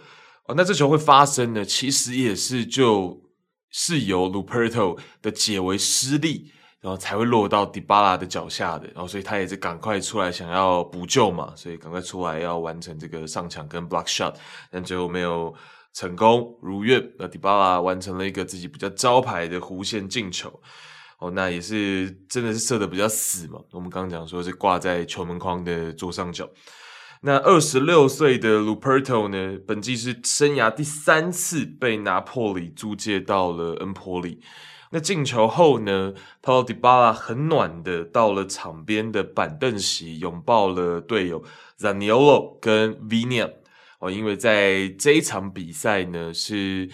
[0.46, 3.22] 哦，那这球会发生呢，其实也是就
[3.70, 6.52] 是由 Luperto 的解围失利。
[6.82, 14.34] 然后才会落到迪巴拉的脚下的，然后所以他也是赶快出来想要补救嘛，所以赶快出来要完成这个上抢跟 block shot，
[14.70, 15.54] 但最后没有
[15.92, 17.06] 成功如愿。
[17.18, 20.50] 那迪巴拉完成了一个自己比较招牌的弧线进球，
[21.20, 23.60] 哦，那也是真的是射的比较死嘛。
[23.72, 26.48] 我们刚刚讲说是挂在球门框的左上角。
[27.22, 34.40] 那二十六岁的 Luperto 呢，本季是生涯第三次被拿破里租借到了恩波里。
[34.92, 41.44] 那进球后呢，Paul Di b a l a 很暖的到了场边的板凳席，拥抱了队友
[41.78, 43.52] Zaniolo 跟 Viña
[43.98, 46.88] 哦，因为在这一场比赛呢，是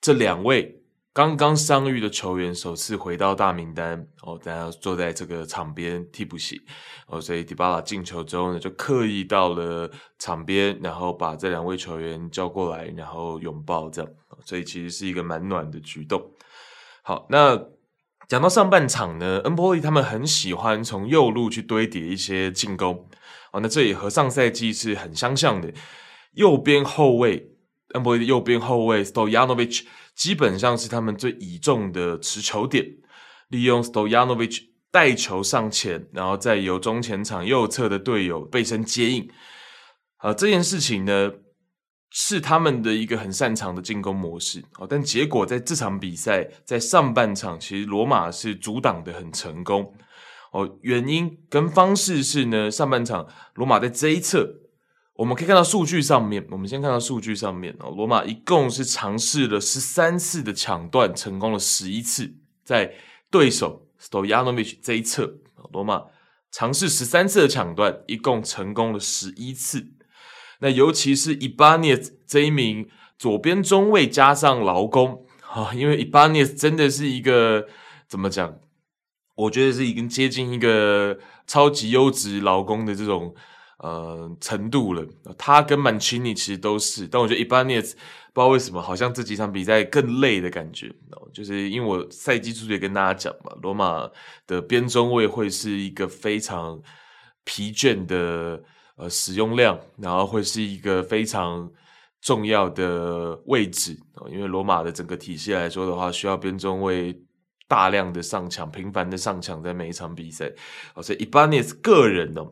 [0.00, 0.79] 这两位
[1.20, 6.62] 刚刚伤愈的球员首次回到大名单哦，大家坐在这个场边替补席
[7.08, 14.10] 哦，所以迪巴拉进球之后呢，就刻意到了场边，然后把这两位球员叫过来，然后拥抱这样，
[14.46, 16.24] 所以其实是一个蛮暖的举动。
[17.02, 17.66] 好，那
[18.26, 23.06] 讲到上半场呢，恩波利他们很喜欢从右路去堆叠一些进攻，
[23.52, 25.70] 哦，那这也和上赛季是很相像的。
[26.32, 27.50] 右边后卫，
[27.92, 29.84] 恩波利的右边后卫 Stojanovic
[30.16, 32.86] 基本上是他们最倚重的持球点，
[33.48, 39.30] 利用 Stojanovic 带球上前，然后再由中前场右侧的队友背身接应。
[40.16, 41.30] 好，这件事情呢，
[42.10, 49.94] 是他们的一个很擅长的进攻模式，哦，但结果在这场比赛，在上半场，其实罗马是阻挡的很成功，
[50.52, 54.46] 哦，原因跟方式是呢，上半场罗马在这一侧，
[55.20, 62.94] 我们可以看到数据上面，我们先看到数据上面，哦，罗马一共是尝试了十三次的抢断，成功了十一次，在
[63.30, 65.34] 对手 Stojanovic 这一侧，
[65.74, 66.04] 罗马
[66.50, 69.92] 尝试十三次的抢断，一共成功了十一次。
[70.60, 77.66] 那尤其是伊巴涅斯这一名左边中卫加上劳工啊，因为伊巴涅斯真的是一个
[78.08, 78.58] 怎么讲？
[79.34, 83.34] 我觉得是已经接近一个超级优质劳工的这种
[83.80, 85.04] 呃程度了。
[85.36, 87.94] 他跟曼奇尼其实都是，但我觉得伊巴涅斯
[88.32, 90.90] 不知道为什么，好像这几场比赛更累的感觉。
[91.32, 94.08] 就是因为我赛季初也跟大家讲嘛，罗马
[94.46, 96.80] 的边中卫会是一个非常
[97.44, 98.62] 疲倦的。
[98.96, 101.66] 呃，使用量，然后会是一个非常
[102.20, 103.98] 重要的位置，
[104.30, 107.18] 因为罗马的整个体系来说的话，需要边中卫
[107.66, 110.52] 大量的上抢，频繁的上抢，在每一场比赛。
[111.02, 112.44] 所以伊巴涅斯个人呢，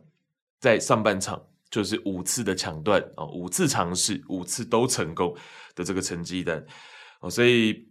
[0.59, 5.36] 在上半场就是五次的抢断啊，五次尝试，五次都成功
[5.74, 6.64] 的这个成绩单。
[7.20, 7.88] 哦，所以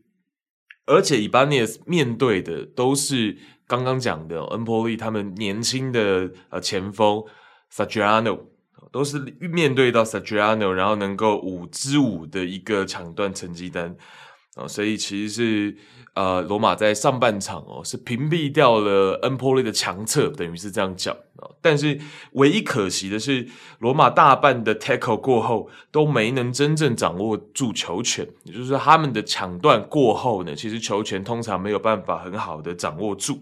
[0.85, 7.23] 而且伊巴涅斯面对的都是刚刚讲的恩波利他们年轻的呃前锋。
[7.69, 8.45] Satriano
[8.93, 13.93] 都是面对到 Satriano，然后能够五之五的一个抢断成绩单
[14.57, 15.77] 哦，所以其实是
[16.15, 21.55] 呃罗马在上半场哦是屏蔽掉了恩波利的强侧，等于是这样讲哦。
[21.61, 21.99] 但是
[22.31, 23.47] 唯一可惜的是，
[23.79, 33.39] 罗马大半的 tackle 过后都没能真正掌握住球权，也就是说他们的抢断过后呢，其实球权通常没有办法很好的掌握住。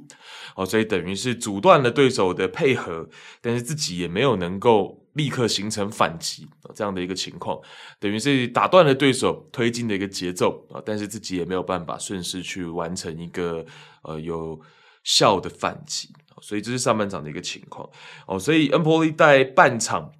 [0.55, 3.07] 哦，所以等于是阻断了对手的配合，
[3.41, 7.59] 但是自己也没有能够立刻形成反击这样的一个情况，
[7.99, 13.66] 等于是打断了对手推进的一个节奏啊，但是自己也没有办法顺势去完成一个
[14.03, 14.59] 呃有
[15.03, 16.09] 效的反击，
[16.41, 17.89] 所以这是上半场的一个情况
[18.28, 20.11] 哦，所以恩波利在半场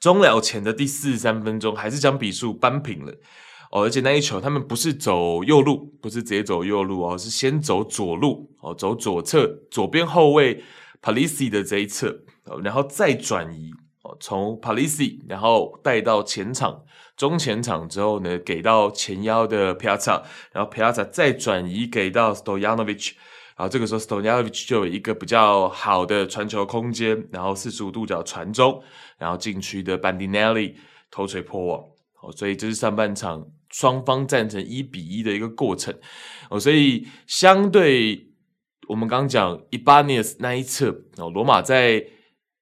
[0.00, 3.12] 终了前的第四十三分钟，还是将比数扳平了。
[3.70, 10.62] 哦，而且那一球他们不是走右路，不是直接走右路哦，是先走左路哦，走左侧左边后卫
[11.02, 12.18] Palisi 的这一侧，
[12.62, 13.70] 然后再转移，
[14.20, 16.84] 从 Palisi 然后带到前场
[17.16, 23.12] 中前场之后呢，给到前腰的 Piazza，然后 Piazza 再转移给到 Stojanovic，
[23.56, 28.82] 然后这个时候 Stojanovic 就有一个比较好的传球空间，然后四十五度角传中，
[29.18, 30.74] 然后禁区的 Bandinelli
[31.10, 31.84] 头锤破网，
[32.22, 33.46] 哦，所以这是上半场。
[33.70, 35.94] 双方战成一比一的一个过程
[36.48, 38.30] 哦，所以相对
[38.88, 40.88] 我们刚刚讲伊巴涅斯那一侧
[41.18, 42.02] 哦，罗马在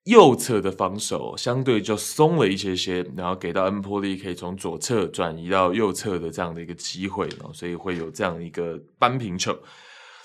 [0.07, 9.59] 右侧的防守相对就松了一些些，然后给到恩波利可以从左侧转移到右侧的这样的一个机会，所以会有这样一个扳平球。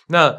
[0.07, 0.37] 那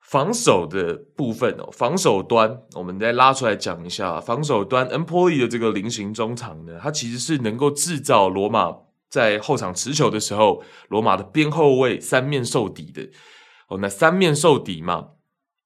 [0.00, 8.74] 防守的部分哦，防守端我们再拉出来讲一下，防守端恩波利的这个菱形中场呢，它其实是能够制造罗马
[9.08, 13.08] 在后场持球的时候，罗马的边后卫三面受敌的
[13.68, 15.10] 哦，那三面受敌嘛。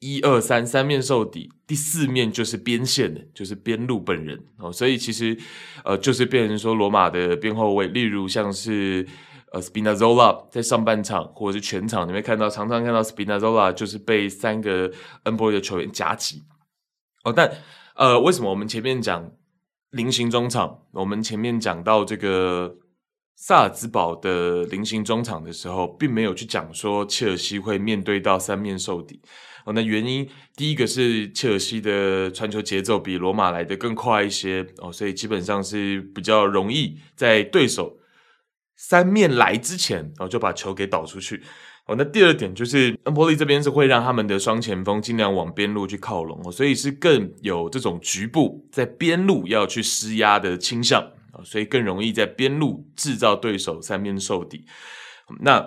[0.04, 4.38] 一二三，三面受敌，第四面就是边线的，就是边路本人。
[4.58, 5.34] 哦，所以其实
[5.82, 9.06] 呃，就是变成说罗马的边后卫，例如像是
[9.50, 14.92] 呃 Spina Zola 在上半场或者是全场，你会看到常常看到 Spina Zola 就是被三个
[15.22, 16.42] 恩波利的球员夹击。
[17.24, 17.50] 哦，但
[17.96, 19.32] 呃，为什么我们前面讲
[19.92, 22.76] 菱形中场，我们前面讲到这个
[23.36, 29.20] 萨尔兹堡的菱形中场的时候，并没有去讲说切尔西会面对到三面受敌。
[29.66, 37.96] 哦，那原因第一个是切尔西的传球节奏比罗马来的更快一些哦，所以基本上是比较容易在对手
[38.76, 41.42] 三面来之前哦就把球给导出去
[41.86, 41.94] 哦。
[41.96, 51.10] 那第二点就是恩波利这边是会让他们的双前锋尽量往边路去靠拢哦，所以是更有这种局部在边路要去施压的倾向，
[51.42, 54.64] 所以更容易在边路制造对手三边受敌。
[55.40, 55.60] 那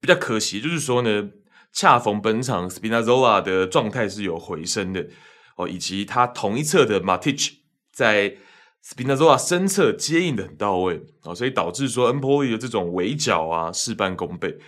[0.00, 1.30] 比较可惜就是说呢。
[1.72, 5.06] 恰逢本场 Spina Zola 的状态是有回升的
[5.54, 7.52] 哦，以及他同一侧的 Matic
[7.92, 8.36] 在
[8.84, 14.58] Spina Zola 身侧接应的很到位哦，所以导致说恩波利的这种围剿啊事半功倍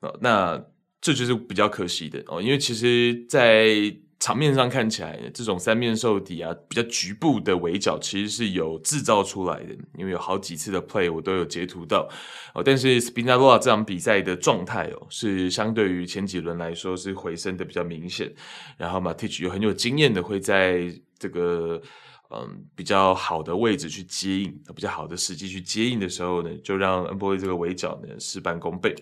[0.00, 0.60] 哦，那
[1.00, 12.06] 这就是比较可惜的哦，因为其实，在场面上看起来，这种三面受敌啊，比较局部的围剿其实是有制造出来的，因为有好几次的 play 我都有截图到
[12.54, 12.62] 哦。
[12.62, 18.30] 但是 Spinalola 这场比赛的状态哦，是相对于前几轮来说是回升的比较明显。
[18.76, 21.80] 然后 Matic 又很有经验的会在这个
[22.28, 28.94] 嗯比较好的位置去接应，比较好的时机去接应的时候呢，就让恩波利这个围剿呢事半功倍，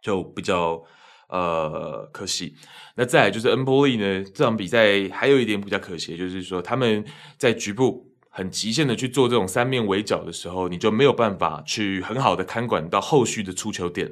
[0.00, 0.80] 就比较。
[1.28, 2.54] 呃，可惜。
[2.94, 7.04] 那再来就是恩波利呢，这场比赛还有一点比较可惜，就是说他们
[7.36, 14.10] 在局部很极限的去做这种三面围剿的时候，你就没有办法去很好的看管到后续的出球点。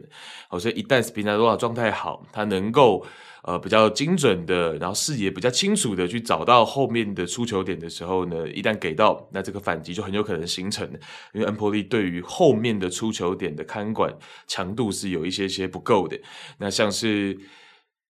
[0.49, 3.07] 好，所以一旦斯皮纳多拉状态好，他能够。
[3.47, 10.91] 呃，比较精准的，然后视野比较清楚的去找到后面的出球点的时候呢，一旦给到，那这个反击就很有可能形成。
[11.35, 14.17] 因为恩波利对于后面的出球点的看管
[14.47, 16.19] 强度是有一些些不够的。
[16.57, 17.39] 那像是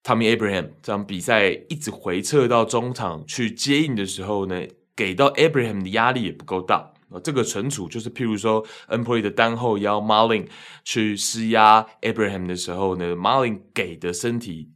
[0.05, 4.63] Tommy Abraham 这场比赛一直回撤到中场去接应的时候呢，
[4.95, 6.93] 给到 Abraham 的压力也不够大。
[7.25, 10.47] 这个存储就是譬如说恩波利的单后腰 Marlin
[10.85, 14.71] 去施压 Abraham 的时候呢，Marlin 给的身体。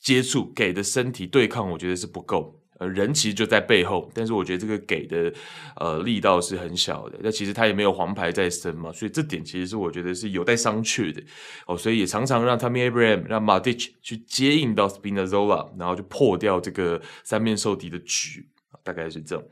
[0.00, 2.56] 接触给的身体对抗，我觉得是不够。
[2.78, 5.30] 呃，人其实就在背后，但是我觉得这个给的
[5.76, 7.18] 呃力道是很小的。
[7.22, 11.22] 那其实他也没有黄牌在身嘛，所以这点其实是我觉得是有待商榷的。
[11.66, 18.48] 哦，所以也常常让 Tommy Abraham 让 Matic 去接应到 Spinazzola，然后就破掉这个三面受敌的局，
[18.82, 19.44] 大概是这样。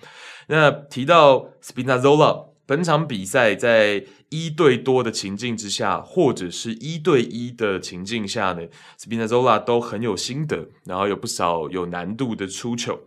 [0.46, 2.49] 那提到 Spinazzola。
[2.68, 8.60] 本场比赛在一对多的情境之下，或者是一对一的情境下呢
[9.00, 13.00] ，Spina Zola 都很有心得，然后有不少有难度的出球。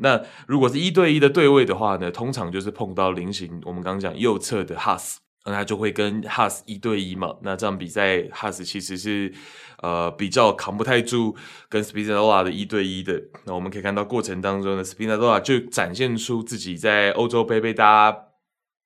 [0.00, 7.36] 那如果是一对一的对位的话呢，通常就是碰到菱形，我们刚刚讲右侧的 Haas，那他就会跟 Haas 一对一嘛。
[7.42, 9.32] 那这场比赛 Haas 其实是
[9.80, 11.36] 呃比较扛不太住
[11.68, 13.22] 跟 Spina Zola 的一对一的。
[13.46, 18.24] 那我们可以看到过程当中呢，Spina Zola 就展现出自己在欧洲杯被大家。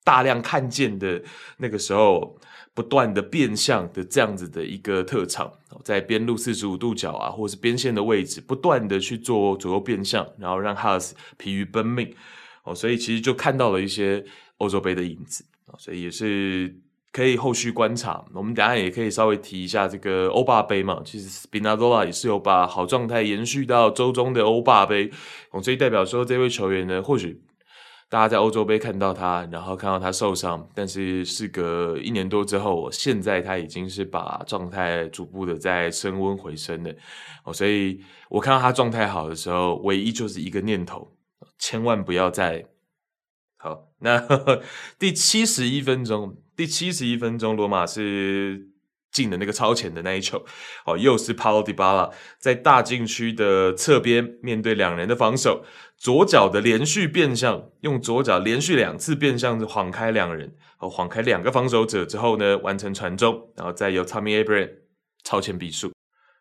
[0.05, 1.23] 大量看见的
[1.59, 2.37] 那个时候，
[2.75, 5.53] 不断的变向的这样子的一个特长，
[5.85, 12.13] 在边路四十五度角啊，或是边线的位置，不断的去做左右变向，然后让哈斯疲于奔命
[12.65, 14.25] 哦，所以其实就看到了一些
[14.57, 16.75] 欧洲杯的影子啊，所以也是
[17.13, 18.25] 可以后续观察。
[18.33, 25.11] 我们等下也可以稍微提一下这个欧霸杯嘛，其实斯皮纳佐拉也是有把好状态延续到周中的欧霸杯，
[25.63, 27.41] 所以代表说这位球员呢，或许。
[28.13, 36.95] 大家在欧洲杯看到他，然后看到他受伤，但是事隔一年多之后，现在他已经是把状态逐步的在升温回升了。
[37.45, 41.17] 哦，所以我看到他状态好的时候，唯一就是一个念头，
[41.59, 42.67] 千万不要再
[43.57, 43.89] 好。
[44.01, 44.63] 那呵 呵
[44.99, 48.69] 第七十一分钟，第七十一分钟，罗马是
[49.11, 50.45] 进的那个超前的那一球，
[50.85, 55.65] 哦，又是 Paulo Dybala 在大禁区的侧边面对两人的防守。
[56.03, 64.69] 左脚的连续变向，用左脚连续两次变向，晃开两人，和，晃开两个防守者之后呢，完成传中，然后再由 Tommy Abraham
[65.23, 65.93] 超前比数。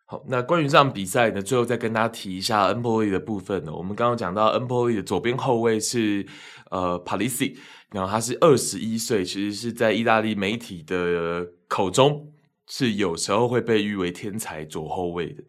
[0.04, 3.72] 好，那关于这场比赛呢，最后再跟大家提一下 Empoli 的部分呢。
[3.72, 6.26] 我们刚刚讲到 Empoli 的左边后卫是
[6.72, 7.56] 呃 Parisi，
[7.92, 12.32] 然后他是二十一岁，其实是在意大利媒体的口中
[12.68, 15.44] 是有时候会被誉为天才左后卫的。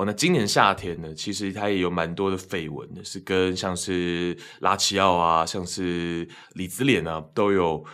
[0.00, 7.84] 哦，那今年夏天呢，其实他也有蛮多的绯闻的，是跟像是拉齐奥啊，像是里兹脸啊，都有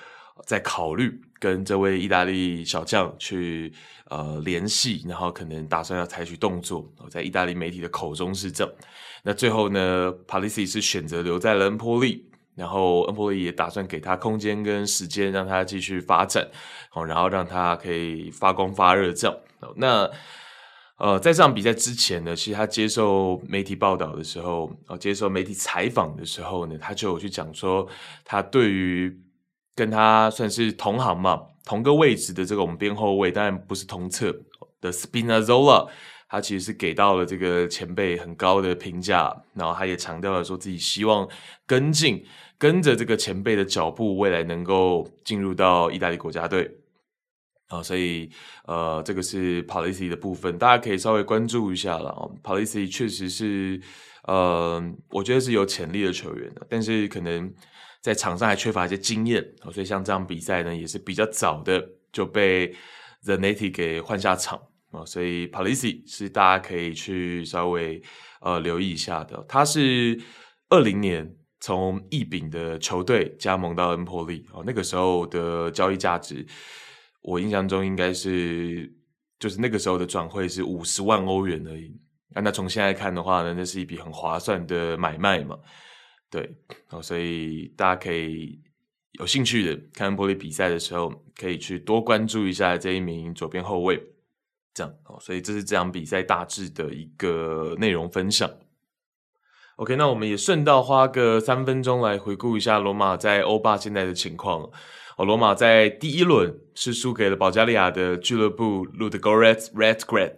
[0.45, 3.73] 在考虑跟这位意大利小将去。
[4.09, 8.73] 呃，联系，然后可能打算要采取动作，在意大利媒体的口中是这样。
[9.25, 16.49] 那最后呢，Parisi 是选择留在了恩波利，然后恩波利也打算给他空间跟时间，让他继续发展，
[16.89, 19.37] 好，然后让他可以发光发热这样。
[19.75, 20.09] 那
[20.99, 27.87] 呃，在这场比赛之前呢，其实他接受媒体报道的时候，呃，接受媒体采访的时候呢，他就有去讲说，
[28.25, 29.15] 他对于
[29.75, 31.43] 跟他算是同行嘛。
[31.67, 34.33] 同个位置的这个我们边后卫，当然不是同侧
[34.81, 35.89] 的 Spinazzola，
[36.29, 41.29] 他其实是给到了这个前辈很高的评价，然后他也强调了说自己希望
[41.67, 42.25] 跟进，
[42.57, 46.71] 跟着这个前辈的脚步，未来能够进入到意大利国家队。
[47.69, 48.31] 啊，所以
[48.67, 52.31] 呃，这个是 Policy 的部分，大家可以稍微关注一下了。
[52.43, 53.81] Parisi 确实是
[54.25, 57.53] 呃，我觉得是有潜力的球员的，但是可能。
[58.03, 62.73] 在场上还缺乏一些经验，所以像这样比赛呢，也是比较早的就被
[63.25, 64.57] Zanetti 给换下场
[64.93, 68.01] 啊，所以 Policy 是大家可以去稍微
[68.41, 69.45] 呃留意一下的。
[69.49, 70.17] 他是
[70.69, 76.47] 二零年从意丙的球队加盟到恩波利哦，那个时候的交易价值，
[77.27, 78.89] 我印象中应该是
[79.37, 82.01] 就是那个时候的转会是五十万欧元而已。
[82.31, 85.59] 那从现在看的话呢，那是一笔很划算的买卖嘛。
[86.31, 86.55] 对，
[86.91, 88.61] 哦，所以大家可以
[89.19, 94.01] 有兴趣的看恩波利比赛的时候，可以去多关注一下这一名左边后卫，
[94.73, 95.19] 这样哦。
[95.21, 98.49] 所以这是这场比赛大致的一个内容分享。
[99.77, 104.71] OK，那我们也顺道花个三分钟来回顾一下罗马在欧霸现在的情况。
[105.17, 110.35] 哦，罗马在第一轮是输给了保加利亚的俱乐部 Ludogorets Razgrad。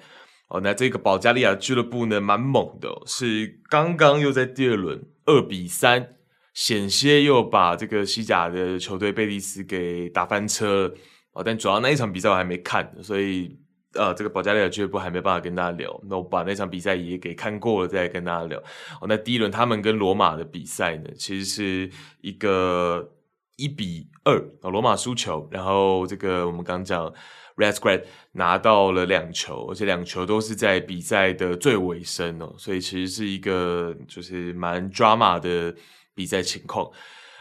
[0.49, 5.05] 哦，那这个保加利亚俱乐部呢，蛮猛的，是刚刚又在第二轮。
[5.26, 6.14] 二比三，
[6.55, 10.91] 险些又把这个西甲的球队贝蒂斯给打翻车
[11.35, 11.43] 哦。
[11.45, 13.59] 但主要那一场比赛我还没看，所以
[13.93, 16.01] 呃，这个保加利亚俱乐部还没办法跟大家聊。
[16.09, 18.59] 那我把那场比赛也给看过了，再跟大家聊。
[19.03, 21.91] 哦，那第一轮他们跟罗马的比赛呢，其实是
[22.22, 23.07] 一个
[23.59, 27.13] 一比二啊，罗马输球，然后这个我们刚讲。
[27.59, 28.05] ，Rasgrad
[28.35, 35.75] 拿到了两球，而且两球都是在比赛的最尾声哦，所以其实是一个就是蛮 drama 的
[36.15, 36.89] 比赛情况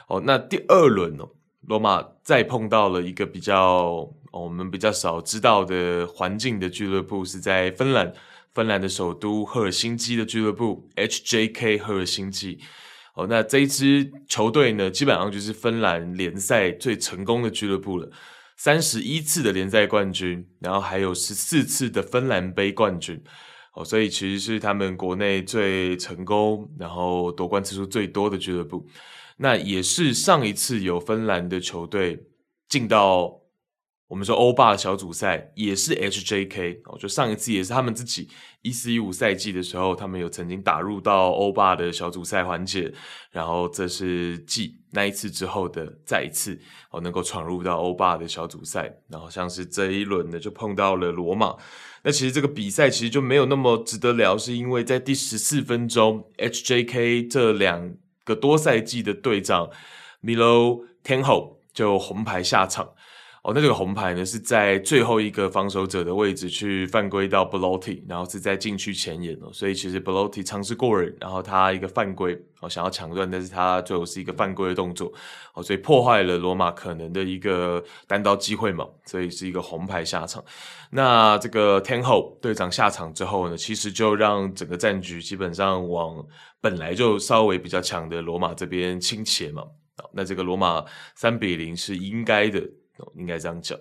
[0.07, 0.19] 哦。
[0.25, 1.29] 那第二轮哦，
[1.67, 8.11] 罗马再碰到了一个比较、我们比较少知道的环境的俱乐部，是在芬兰，
[8.55, 12.59] 芬兰的首都赫尔辛基的俱乐部 HJK 赫尔辛基
[13.17, 13.27] 哦。
[13.27, 18.09] 那这一支球队呢，基本上就是芬兰联赛最成功的俱乐部了。
[18.55, 23.21] 三十一次的联赛冠军，然后还有十四次的芬兰杯冠军，
[23.73, 28.87] 哦，所以其实是他们国内最成功，然后夺冠次数最多的俱乐部。
[29.37, 32.23] 那也是上一次有芬兰的球队
[32.69, 33.41] 进到。
[34.07, 38.29] 我们说欧霸的小组赛也是 HJK 哦，就上一次也是他们自己
[38.61, 42.93] 一四一五赛季的时候，他们有曾经打入到欧霸的小组赛环节，
[43.31, 46.57] 然后这是继那一次之后的再一次
[46.89, 51.57] 哦，能够闯入到欧霸的小组赛，然后像是这一轮呢就碰到了罗马，
[52.03, 57.93] 那其实这个比赛其实就没有那么值得聊，是因为在第十四分钟，HJK 这两
[58.23, 59.69] 个多赛季的队长
[60.23, 62.93] Milo Tenho 就红牌下场。
[63.47, 75.13] 哦，那这个红牌呢，是在最后一个防守者的位置去犯规到 Bloty，然后是在禁区前沿哦，所以其实 Bloty 尝试过人，然后他一个犯规哦，想要抢断，但是他最后是一个犯规的动作
[75.53, 80.43] 哦，所以破坏了罗马可能的一个单刀机会嘛，所以是一个红牌下场。
[80.91, 86.21] 那这个天后队长下场之后呢，其实就让整个战局基本上往
[86.59, 89.63] 本来就稍微比较强的罗马这边倾斜嘛。
[90.11, 90.83] 那这个罗马
[91.15, 92.61] 三比零是应该的。
[93.15, 93.77] 应该这样讲。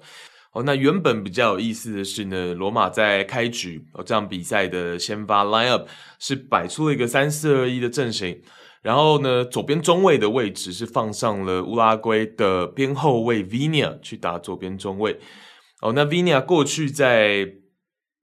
[0.52, 5.86] 哦，那原本比较有意思的是呢，罗马在开局哦这场比赛的先发 line up
[6.18, 8.40] 是摆出了一个三四二一的阵型，
[8.80, 15.20] 然后呢，左边中卫的位置是放上了乌拉圭的边后卫 Viña 去打左边中卫。
[15.82, 17.46] 哦，那 Viña 过去在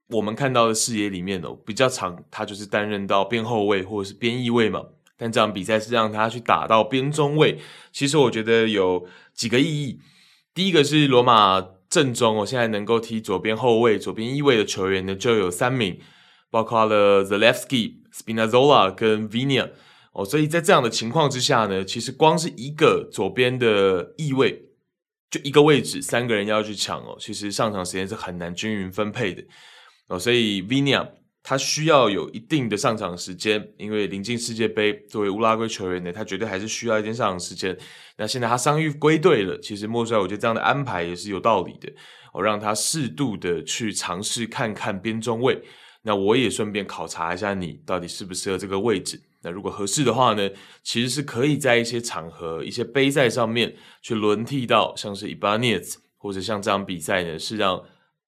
[0.09, 4.83] 我们看到的视野里面哦比较长，他就是担任到边后卫或者是边翼位嘛。
[5.15, 7.59] 但这场比赛是让他去打到边中卫，
[7.91, 9.05] 其实我觉得有
[9.35, 9.99] 几个意义。
[10.53, 15.99] 第一个是罗马正中，我现在能够踢左边后卫、左边翼位的球员呢，就有三名。
[16.51, 19.71] 包括了 Zalewski、Spinazzola 跟 Vinia
[20.11, 24.63] 哦，所以在这样的情况之下呢，其实光是一个左边的翼位，
[25.31, 29.43] 就一个位置，三个人要去抢哦，其实上场时间是很难均匀分配的
[30.09, 31.09] 哦，所以 Vinia
[31.45, 37.77] 他需要有一定的上场时间，因为临近世界杯，作为乌拉圭球员呢，他绝对还是需要一点上场时间。
[38.15, 41.91] 那现在他伤愈归队了，其实莫帅我觉得这样的安排也是有道理的，
[42.31, 45.61] 哦，让他适度的去尝试看看边中卫。
[46.03, 49.21] 那我也顺便考察一下你到底适不适合这个位置。
[49.41, 50.49] 那如果合适的话呢，
[50.81, 57.83] 其实是可以在一些场合、一些杯赛上面去轮替到，像是伊巴涅兹，或者像这场比赛呢，是让。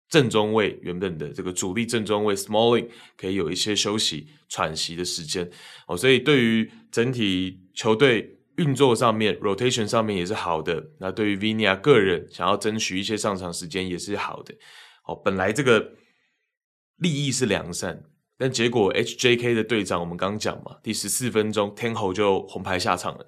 [0.07, 2.87] 正中卫原本的这个主力正中卫 Smalling
[3.17, 5.49] 可以有一些休息喘息的时间
[5.87, 10.91] 哦，所以对于整体球队运作上面 rotation 上面也是好的。
[10.99, 14.53] 那对于 Vinia 个人想要争取一些上场时间也是好的
[15.05, 15.15] 哦。
[15.15, 15.93] 本来这个
[16.97, 18.03] 利益是良善，
[18.37, 23.25] 但结果 HJK 的队长我们刚讲嘛，第十四分钟天后就红牌下场了。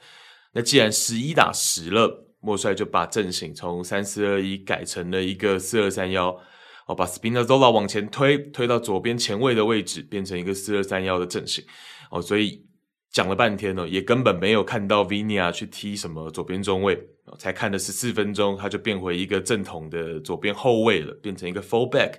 [0.54, 6.40] 那既然十一打十了，莫帅就把阵型从三四二一改成了一个四二三幺。
[6.88, 11.64] 哦，把 Spina Zola 往前推，推到左边前卫的位置，变成一个四二三幺的阵型。
[12.10, 12.66] 哦，所以
[13.12, 16.98] 讲了半天呢，也根本没有看到 Vinia 去踢什么左边中卫，
[17.38, 22.14] 才看了十四分钟，他就变回一个正统的左边后卫了，变成一个 fullback。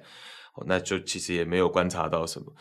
[0.55, 2.53] 哦，那就其实也没有观察到什么。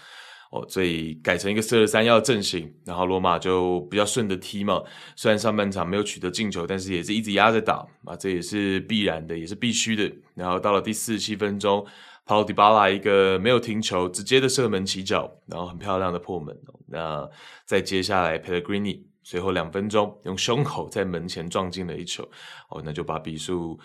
[0.49, 4.81] 哦，所以改成一个四二三幺的阵型，然后罗马就比较顺的踢嘛。
[5.15, 10.09] 虽然上半场没有取得进球，但是也是一直压着打啊，这也是必然的，也是必须的。
[10.35, 11.85] 然后到了第四十七分钟
[12.25, 16.57] ，Paulo Dybala 一个没有停球，直接的射门起脚，然后很漂亮的破门。
[16.87, 17.29] 那
[17.65, 22.23] 再接下来，Pellegrini 随后两分钟用胸口在门前撞进了一球，
[22.69, 23.77] 哦，那就把比数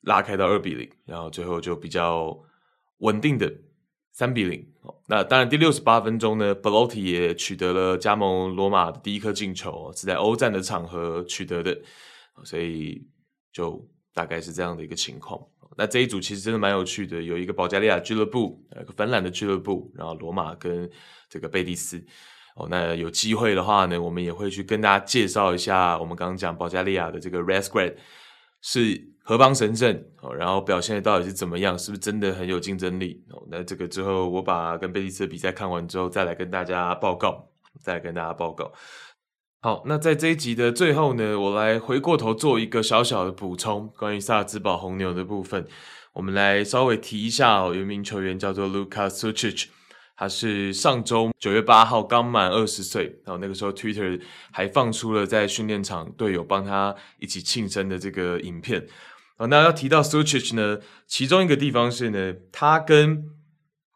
[0.00, 2.36] 拉开到二比零，然后最后就比较
[2.98, 3.54] 稳定的。
[4.16, 4.64] 三比零，
[5.08, 11.76] 那当然第六十八分钟呢，Belotti 也取得了加盟罗马的第一颗进球，是在欧战的场合取得的，
[12.44, 13.04] 所以
[13.52, 13.84] 就
[14.14, 15.44] 大概是这样的一个情况。
[15.76, 20.88] 那这一组其实真的蛮有趣的，有一个保加利亚俱乐部，一个芬兰的俱乐部，然后罗马跟
[21.28, 22.00] 这个贝蒂斯。
[22.54, 27.96] 哦，那有机会的话呢，我们也会去跟大家介绍一下我们刚刚讲保加利亚的这个 Red Squad
[28.62, 29.12] 是。
[29.26, 31.78] 何方神圣哦，然后表现的到底是怎么样？
[31.78, 33.42] 是不是真的很有竞争力哦？
[33.50, 37.48] 那这个之后我把跟贝蒂斯的比赛看完之后，再来跟大家报告，
[37.80, 38.70] 再来跟大家报告。
[39.62, 45.66] 好，那在这一集的最后呢，我来回过头做一个小小的补充，关于萨尔兹堡红牛的部分，
[46.12, 47.74] 我们来稍微提一下哦。
[47.74, 49.68] 有一名球员叫做 lucasuchich。
[50.16, 54.20] 他是上周九月八号刚满二十岁，然后那个时候 Twitter
[54.52, 58.86] 还放出了在训练场队友帮他一起庆生的这个影片。
[59.36, 63.24] 啊，那要提到 Sucic 呢，其中一个地方是呢，他跟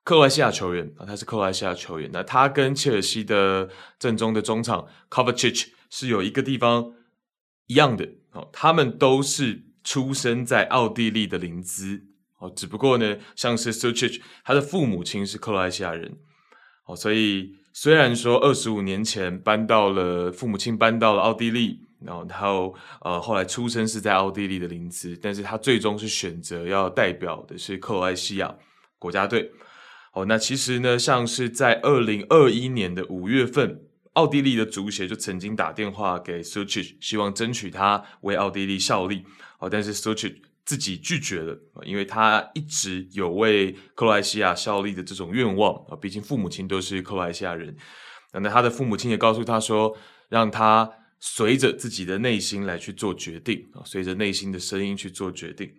[0.02, 6.93] 克罗埃西亚球员啊，他是克罗埃西亚球员，那他跟切尔西的正中的中场 Kovacic 是有一个地方
[7.66, 12.05] 一样的哦，他们都是出生在奥地利的林兹。
[12.39, 16.16] 哦，只不过呢，像是 Sucic，他的父母亲是克罗埃西亚人，
[16.86, 28.55] 哦，所以虽然说二十五年前搬到了父母亲搬到了奥地利，然后然后呃后来出生是在奥地利的林兹，但是他最终是选择要代表的是克罗埃西亚
[28.99, 29.51] 国家队。
[30.12, 33.83] 哦，那其实呢，像是在二零二一年的五月份，
[34.15, 39.25] 奥地利的足协就曾经打电话给 Sucic，希望争取他为奥地利效力。
[39.59, 47.77] 哦，但是 Sucic 自己拒绝了，因为他一直有为克罗埃西亚效力的这种愿望啊，毕竟父母亲都是克罗埃西亚人。
[48.33, 49.97] 那他的父母亲也告诉他说，
[50.29, 55.73] 让他随着自己的内心来去做决定啊，随着内心的声音去做决定。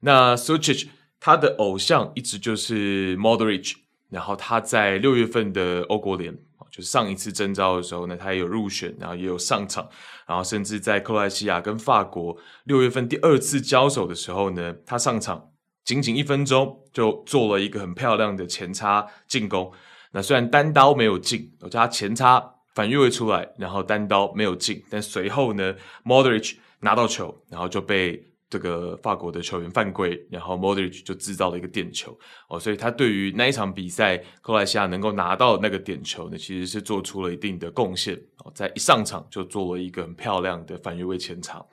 [0.00, 0.88] 那 Sucic
[1.18, 3.74] 他的偶像一直就是 Modric，
[4.08, 6.36] 然后他在六月份的欧国联。
[6.70, 9.88] 就是上一次征召的时候呢，他也有入选，然后也有上场，
[10.24, 15.50] 然后甚至在克罗埃西亚跟法国六月份第二次交手的时候呢，他上场
[15.84, 19.72] 仅仅一分钟就做了一个很漂亮的前插进攻。
[20.12, 25.74] 那虽然单刀没有进，我叫他前插反越位出来，然后单刀没有进，但随后呢
[26.04, 28.26] ，Modric 拿到球，然后就被。
[28.50, 32.18] 这个法国的球员犯规，然后 Modric 就制造了一个点球
[32.48, 41.64] 哦，所以他对于那一场比赛，克罗西亚能够拿到那个点球呢，其实是做出了一定的贡献哦，在一上场就做了一个很漂亮的反越位前场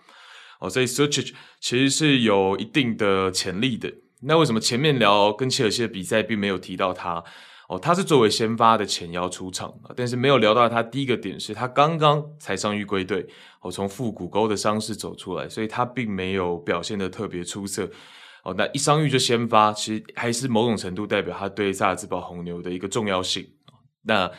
[0.59, 3.91] 哦，所以 Sucic 其实是有一定的潜力的。
[4.21, 7.23] 那为什么前面聊跟切尔西的比赛并没有提到他？
[7.67, 13.27] 哦，他是作为先发的前腰出场，但是没有聊到他第一个点是他刚刚才伤愈归队，
[13.59, 17.89] 哦，从腹股沟的伤势走出来，所以他并没有表现的特别出色。
[18.43, 23.45] 哦，那一伤愈就先发，其实还是某种程度代表他对萨尔兹堡红牛的一个重要性。
[24.03, 24.31] 那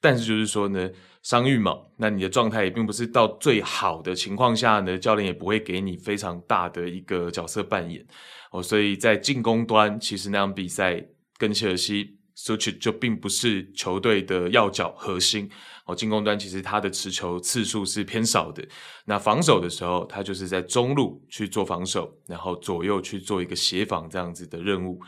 [0.00, 0.90] 但是就是说呢，
[1.22, 8.04] 伤愈嘛，那你的状态也并不是到最好的情况下呢，教练也不会给你非常大的一个角色扮演
[8.50, 8.60] 哦。
[8.60, 11.00] 所以在进攻端，其实那场比赛
[11.38, 12.18] 跟切尔西。
[12.42, 15.48] S u c h 就并不是球队的要角核心
[15.84, 18.66] 哦，进攻端其实他的持球次数是偏少的。
[19.04, 25.00] 那防守的时候，他就是在中路去做防守，然后左右去做一个协防这样子的任务。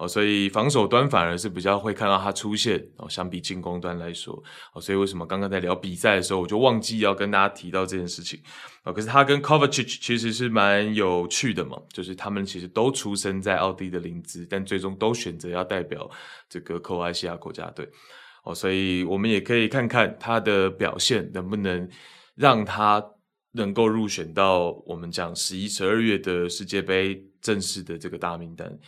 [0.00, 8.40] 哦，所以防守端反而是比较会看到他出现哦，相比进攻端来说，哦，所以为什么刚刚在聊比赛的时候，我就忘记要跟大家提到这件事情
[8.84, 8.94] 哦。
[8.94, 16.10] 可是他跟 Kovacic 其实是蛮有趣的嘛，就是他们其实都出生在奥地利的林兹，但最终都选择要代表
[16.48, 17.86] 这个克罗埃西亚国家队
[18.44, 21.86] 哦，所以我们也可以看看他的表现能不能
[22.36, 23.04] 让他
[23.52, 28.78] 能够入选到我们讲十一、十二月的世界杯正式的这个大名单。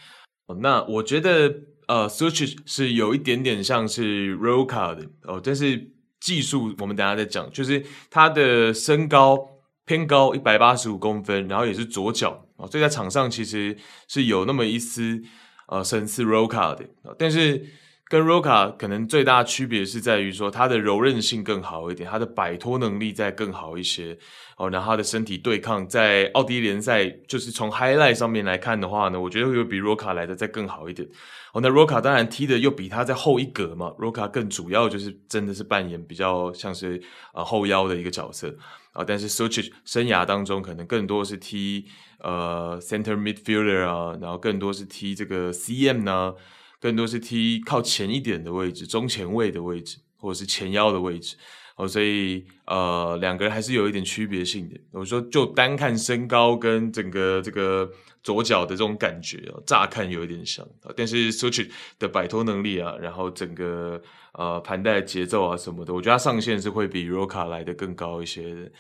[0.61, 1.55] 那我觉得，
[1.87, 5.91] 呃，Sucic 是有一点点像是 Roca 的哦，但是
[6.21, 7.51] 技术我们等下再讲。
[7.53, 9.39] 就是他的身高
[9.85, 13.77] 偏高，一百八十五公分，然后也是左脚哦，所以在场上其实
[14.09, 15.23] 是有那么一丝
[15.69, 16.85] 呃神似 Roca 的，
[17.19, 17.67] 但是。
[18.13, 24.19] 跟 Roca 可能最大的区别是在于说，他的柔韧性更好一点，他的摆脱能力再更好一些
[24.59, 24.69] 哦。
[24.69, 31.09] 然后他的身体对抗，在奥地利联赛就是从 highlight 上面来看的话呢，我觉得会有比 Roca 来的再更好一点
[31.55, 31.61] 哦。
[31.63, 37.03] 那 Roca 当然踢的又比他在后一格嘛，Roca 更主要就是真的是扮演比较像是
[37.33, 38.55] 呃后腰的一个角色
[38.93, 39.05] 啊、哦。
[39.07, 41.87] 但是 Sucic 生涯当中可能更多是踢
[42.19, 46.35] 呃 center midfielder 啊，然后更多是踢这个 CM 呢。
[46.83, 51.37] 更多是踢靠前一点的位置，中前卫的位置，或者是前腰的位置
[51.77, 54.77] 哦，所以呃，两个人还是有一点区别性的。
[54.91, 57.89] 我说就单看身高跟整个这个
[58.25, 64.03] 左脚的这种感觉哦，乍看有一点像，但是 Sucic 的摆脱能力啊，然后整个
[64.33, 68.73] 呃盘带节奏啊什么的，我觉得他上限是会比 Roca 来的更高一些的。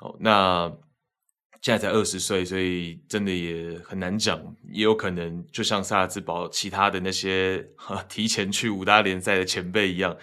[0.00, 0.72] 哦，那。
[1.64, 4.38] 现在才二十岁，所以真的也很难讲，
[4.70, 7.66] 也有可能就像萨尔茨堡其他的那些
[8.06, 10.14] 提前去五大联赛的前辈一样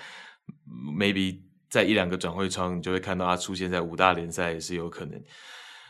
[0.95, 5.19] ，maybe 在一两个转会窗，你就会看到他出现在五大联赛也是有可能。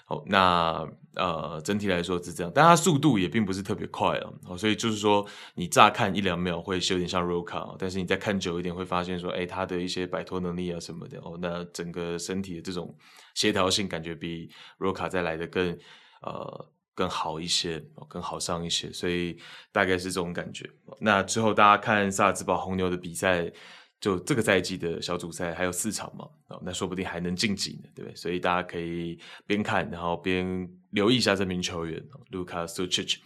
[0.06, 12.96] 好，那呃整体来说是这样，但他速度也并不是特别快啊，所以就是说你乍看一两秒会有点像 Roca，但是你再看久一点会发现说，哎，他的一些摆脱能力啊什么的，哦，那整个身体的这种。
[13.34, 15.78] 协调性感觉比 Roca 再来的更
[16.22, 19.38] 呃更好一些，更好上一些，所以
[19.72, 20.70] 大概是这种感觉。
[21.00, 23.52] 那之后大家看萨尔茨堡红牛的比赛，
[24.00, 26.28] 就这个赛季的小组赛还有四场嘛，
[26.62, 28.16] 那说不定还能晋级呢，对不对？
[28.16, 33.18] 所以大家可以边看，然后边留意一下这名球员 Luka Sucic。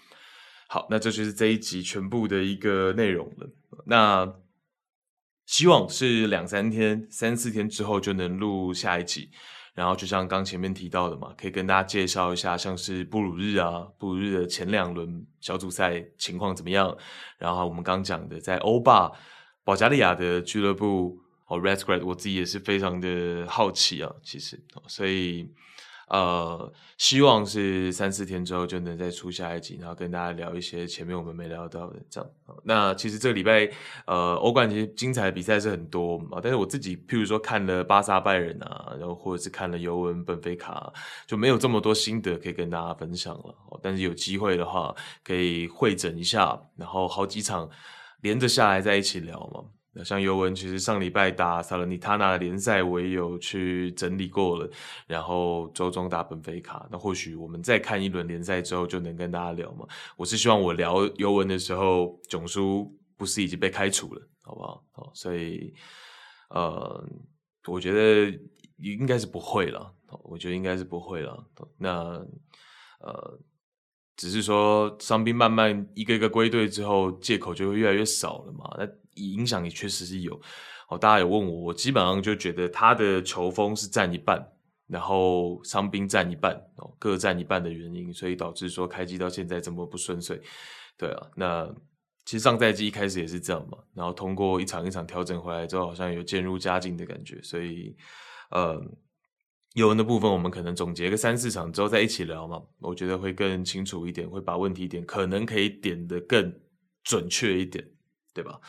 [0.67, 3.49] 好，那这就是这一集全部的一个内容了。
[3.85, 4.33] 那
[5.45, 9.29] 希望是两三天、三四天之后就能录下一集。
[9.75, 16.97] 然后就像刚前面提到的嘛，可以跟大家介绍一下，像是布鲁日啊，布鲁日的前两轮小组赛情况怎么样？
[17.37, 19.11] 然后我们刚讲的在欧霸
[19.63, 25.53] 保加利亚的俱乐部哦，Razgrad，我自己也是非常的好奇啊，其实，所以。
[26.07, 32.29] 呃，希望是三四天之后就能再出下一集，然后跟大家聊一些前面我们没聊到的这样。
[32.63, 33.69] 那其实这个礼拜，
[34.05, 40.93] 呃，欧冠其实精彩的比赛是很多啊，但是我自己譬如说看了巴萨拜仁啊，然后或者是看了尤文本菲卡，
[41.25, 43.55] 就没有这么多心得可以跟大家分享了。
[43.81, 47.69] 但是有机会的话，可以会诊一下，然后好几场
[48.21, 49.63] 连着下来在一起聊嘛。
[49.95, 54.69] 那像尤文，其实上礼拜打萨勒尼塔纳的联赛，我也有去整理过了。
[55.07, 59.87] 然后周中打本菲卡，那或许我们再看一轮联赛之后，就能跟大家聊嘛。
[60.17, 64.83] 我是希望我聊尤文的时候，囧叔不是已经被开除了，好不好？
[64.95, 65.73] 哦，所以
[66.49, 67.07] 呃，
[67.67, 68.37] 我觉得
[68.79, 69.93] 应该是不会了。
[70.23, 71.45] 我觉得应该是不会了。
[71.77, 72.25] 那
[72.99, 73.39] 呃，
[74.15, 78.73] 只是说伤兵慢慢一个一个归队之后，借口就会越来越少了嘛。
[78.77, 80.39] 那影响也确实是有，
[80.89, 84.45] 哦，大家有问我，我基本上就觉得他的球风是占一半，
[84.87, 90.41] 然后伤兵占一半，哦，各占一半的原因，所以导致说开机到现在这么不顺遂，
[90.97, 91.67] 对啊，那
[92.25, 97.95] 其实上赛季一开始也是这样嘛，然后通过一场一场调整回来之后，好像有渐入佳境的感觉，所以，
[98.51, 98.81] 呃，
[99.75, 106.51] 尤文的部分我们可能总结个三四场之后再一起聊嘛，我觉得会更清楚一点，会把问题点可能可以点得更
[107.03, 107.87] 准确一点，
[108.33, 108.59] 对吧？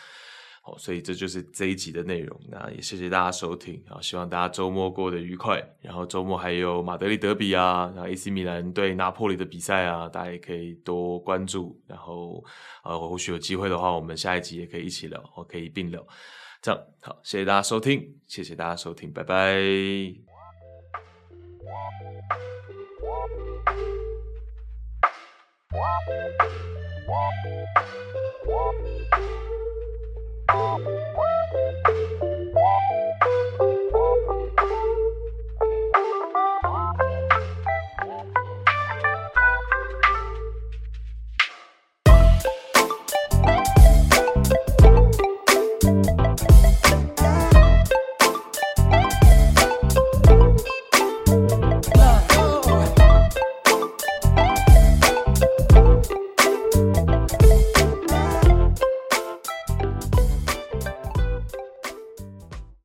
[0.67, 2.37] 好，所以这就是这一集的内容。
[2.49, 5.63] 那也谢谢大家收听，好，希望大家周末过得愉快。
[5.81, 11.81] 然后周末还有马德里德比啊，然后 AC 米兰对拿破里的比赛啊，大家也可以多关注。
[11.87, 12.43] 然后
[12.83, 16.05] 呃，或许有机会的话，我们下一集也可以一起聊，我可以并聊。
[16.61, 19.63] 这样好，谢谢大家收听，谢谢大家收听，拜拜。
[30.49, 30.87] Thank
[31.89, 31.96] you.